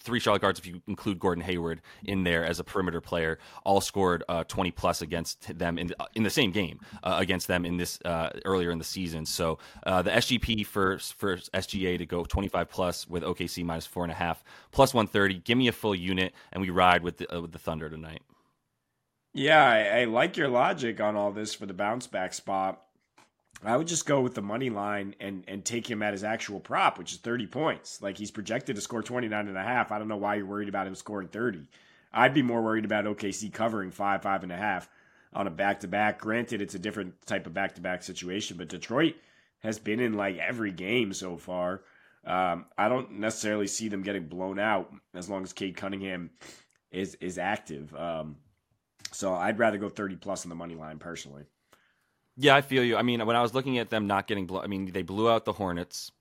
three 0.00 0.20
Charlotte 0.20 0.40
guards, 0.40 0.58
if 0.58 0.66
you 0.66 0.80
include 0.86 1.18
Gordon 1.18 1.44
Hayward 1.44 1.82
in 2.04 2.22
there 2.22 2.46
as 2.46 2.60
a 2.60 2.64
perimeter 2.64 3.00
player, 3.02 3.38
all 3.62 3.82
scored 3.82 4.22
uh, 4.28 4.44
20 4.44 4.70
plus 4.70 5.02
against 5.02 5.58
them 5.58 5.78
in 5.78 5.92
in 6.14 6.22
the 6.22 6.30
same 6.30 6.50
game 6.50 6.80
uh, 7.02 7.16
against 7.20 7.46
them 7.46 7.66
in 7.66 7.76
this 7.76 7.98
uh, 8.06 8.30
earlier 8.46 8.70
in 8.70 8.78
the 8.78 8.84
season. 8.84 9.26
So 9.26 9.58
uh, 9.84 10.00
the 10.00 10.12
SGP 10.12 10.64
for 10.64 10.98
for 10.98 11.36
SGA 11.36 11.98
to 11.98 12.06
go 12.06 12.24
25 12.24 12.70
plus 12.70 13.06
with 13.06 13.22
OKC 13.22 13.64
minus 13.64 13.84
four 13.84 14.04
and 14.04 14.12
a 14.12 14.16
half 14.16 14.42
plus 14.72 14.94
130. 14.94 15.40
Give 15.40 15.58
me 15.58 15.68
a 15.68 15.72
full 15.72 15.94
unit, 15.94 16.32
and 16.52 16.62
we 16.62 16.70
ride 16.70 17.02
with 17.02 17.18
the, 17.18 17.36
uh, 17.36 17.42
with 17.42 17.52
the 17.52 17.58
Thunder 17.58 17.90
tonight. 17.90 18.22
Yeah, 19.36 19.62
I, 19.62 20.00
I, 20.00 20.04
like 20.04 20.38
your 20.38 20.48
logic 20.48 20.98
on 20.98 21.14
all 21.14 21.30
this 21.30 21.52
for 21.52 21.66
the 21.66 21.74
bounce 21.74 22.06
back 22.06 22.32
spot. 22.32 22.82
I 23.62 23.76
would 23.76 23.86
just 23.86 24.06
go 24.06 24.22
with 24.22 24.34
the 24.34 24.40
money 24.40 24.70
line 24.70 25.14
and 25.20 25.44
and 25.46 25.62
take 25.62 25.90
him 25.90 26.02
at 26.02 26.14
his 26.14 26.24
actual 26.24 26.58
prop, 26.58 26.96
which 26.98 27.12
is 27.12 27.18
30 27.18 27.46
points. 27.46 28.00
Like 28.00 28.16
he's 28.16 28.30
projected 28.30 28.76
to 28.76 28.82
score 28.82 29.02
29 29.02 29.46
and 29.46 29.58
a 29.58 29.62
half. 29.62 29.92
I 29.92 29.98
don't 29.98 30.08
know 30.08 30.16
why 30.16 30.36
you're 30.36 30.46
worried 30.46 30.70
about 30.70 30.86
him 30.86 30.94
scoring 30.94 31.28
30. 31.28 31.68
I'd 32.14 32.32
be 32.32 32.40
more 32.40 32.62
worried 32.62 32.86
about 32.86 33.04
OKC 33.04 33.52
covering 33.52 33.90
five, 33.90 34.22
five 34.22 34.42
and 34.42 34.50
a 34.50 34.56
half 34.56 34.88
on 35.34 35.46
a 35.46 35.50
back 35.50 35.80
to 35.80 35.88
back. 35.88 36.18
Granted, 36.18 36.62
it's 36.62 36.74
a 36.74 36.78
different 36.78 37.26
type 37.26 37.46
of 37.46 37.52
back 37.52 37.74
to 37.74 37.82
back 37.82 38.02
situation, 38.02 38.56
but 38.56 38.70
Detroit 38.70 39.16
has 39.58 39.78
been 39.78 40.00
in 40.00 40.14
like 40.14 40.38
every 40.38 40.72
game 40.72 41.12
so 41.12 41.36
far. 41.36 41.82
Um, 42.24 42.64
I 42.78 42.88
don't 42.88 43.18
necessarily 43.18 43.66
see 43.66 43.88
them 43.88 44.02
getting 44.02 44.28
blown 44.28 44.58
out 44.58 44.94
as 45.14 45.28
long 45.28 45.42
as 45.42 45.52
Cade 45.52 45.76
Cunningham 45.76 46.30
is 46.90 47.16
is 47.16 47.36
active. 47.36 47.94
Um, 47.94 48.36
so 49.16 49.34
I'd 49.34 49.58
rather 49.58 49.78
go 49.78 49.88
30 49.88 50.16
plus 50.16 50.44
on 50.44 50.50
the 50.50 50.54
money 50.54 50.74
line 50.74 50.98
personally. 50.98 51.44
Yeah, 52.36 52.54
I 52.54 52.60
feel 52.60 52.84
you. 52.84 52.96
I 52.96 53.02
mean, 53.02 53.24
when 53.24 53.34
I 53.34 53.40
was 53.40 53.54
looking 53.54 53.78
at 53.78 53.88
them 53.88 54.06
not 54.06 54.26
getting, 54.26 54.46
blow, 54.46 54.60
I 54.60 54.66
mean, 54.66 54.92
they 54.92 55.02
blew 55.02 55.30
out 55.30 55.46
the 55.46 55.54
Hornets 55.54 56.12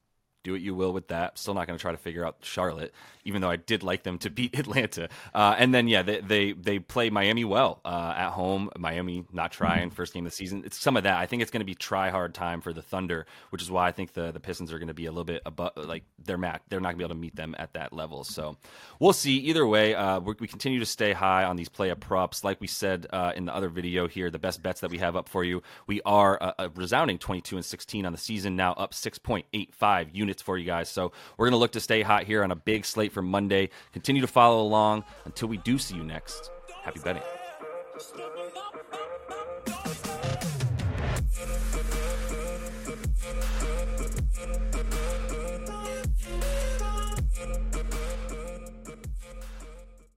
do 0.45 0.53
what 0.53 0.62
you 0.62 0.73
will 0.73 0.93
with 0.93 1.10
that. 1.10 1.38
Still 1.38 1.53
not 1.53 1.67
going 1.67 1.77
to 1.77 1.81
try 1.81 1.91
to 1.91 1.97
figure 1.97 2.25
out 2.25 2.38
Charlotte, 2.41 2.93
even 3.25 3.41
though 3.41 3.49
I 3.49 3.58
did 3.58 3.84
like 3.84 4.03
them 4.03 4.17
to 4.19 4.29
beat 4.39 4.58
Atlanta. 4.58 5.10
Uh, 5.34 5.55
and 5.58 5.73
then 5.73 5.88
yeah, 5.88 6.03
they 6.03 6.21
they, 6.21 6.51
they 6.53 6.79
play 6.79 7.10
Miami 7.10 7.43
well 7.43 7.81
uh, 7.84 8.13
at 8.15 8.29
home. 8.29 8.69
Miami 8.77 9.25
not 9.34 9.51
trying 9.51 9.89
first 9.89 10.13
game 10.13 10.25
of 10.25 10.31
the 10.31 10.36
season. 10.36 10.63
It's 10.65 10.77
some 10.77 10.95
of 10.95 11.03
that. 11.03 11.17
I 11.17 11.25
think 11.25 11.41
it's 11.41 11.51
going 11.51 11.62
to 11.62 11.65
be 11.65 11.75
try 11.75 12.10
hard 12.10 12.34
time 12.34 12.62
for 12.62 12.71
the 12.71 12.81
Thunder, 12.81 13.25
which 13.49 13.62
is 13.62 13.69
why 13.69 13.88
I 13.88 13.91
think 13.91 14.13
the 14.13 14.31
the 14.31 14.39
Pistons 14.39 14.71
are 14.71 14.79
going 14.79 14.88
to 14.88 14.93
be 14.93 15.08
a 15.08 15.12
little 15.12 15.25
bit 15.25 15.41
above 15.45 15.71
like 15.75 16.03
they're 16.23 16.38
mat. 16.38 16.62
They're 16.69 16.79
not 16.79 16.89
going 16.89 16.95
to 16.95 16.99
be 16.99 17.03
able 17.05 17.15
to 17.15 17.21
meet 17.21 17.36
them 17.36 17.55
at 17.58 17.73
that 17.73 17.91
level. 17.91 18.23
So 18.23 18.58
we'll 18.99 19.13
see. 19.13 19.38
Either 19.38 19.65
way, 19.65 19.95
uh, 19.95 20.19
we 20.19 20.47
continue 20.47 20.79
to 20.79 20.86
stay 20.86 21.13
high 21.13 21.43
on 21.43 21.55
these 21.55 21.69
play 21.69 21.91
up 21.91 21.99
props. 21.99 22.43
Like 22.43 22.62
we 22.62 22.67
said 22.67 23.08
uh, 23.12 23.34
in 23.36 23.45
the 23.45 23.55
other 23.55 23.69
video 23.69 24.08
here, 24.08 24.29
the 24.29 24.39
best 24.39 24.62
bets 24.62 24.81
that 24.81 24.91
we 24.91 24.99
have 24.99 25.15
up 25.15 25.27
for 25.27 25.43
you. 25.43 25.63
We 25.88 26.01
are 26.05 26.38
a, 26.41 26.53
a 26.60 26.69
resounding 26.69 27.17
22 27.17 27.55
and 27.58 27.65
16 27.65 28.05
on 28.05 28.12
the 28.12 28.17
season 28.17 28.55
now, 28.55 28.73
up 28.73 28.93
6.85 28.93 30.10
units 30.13 30.35
for 30.41 30.58
you 30.58 30.65
guys. 30.65 30.89
So 30.89 31.12
we're 31.38 31.45
going 31.45 31.54
to 31.54 31.58
look 31.58 31.74
to 31.74 31.80
stay 31.80 32.02
hot 32.02 32.24
here 32.24 32.43
on 32.43 32.52
a 32.52 32.56
big 32.56 32.86
slate 32.86 33.12
for 33.12 33.21
Monday. 33.21 33.69
Continue 33.93 34.21
to 34.21 34.28
follow 34.28 34.62
along 34.62 35.04
until 35.26 35.48
we 35.48 35.58
do 35.58 35.78
see 35.78 35.95
you 35.95 36.04
next. 36.04 36.52
Happy 36.84 37.00
betting. 37.04 37.24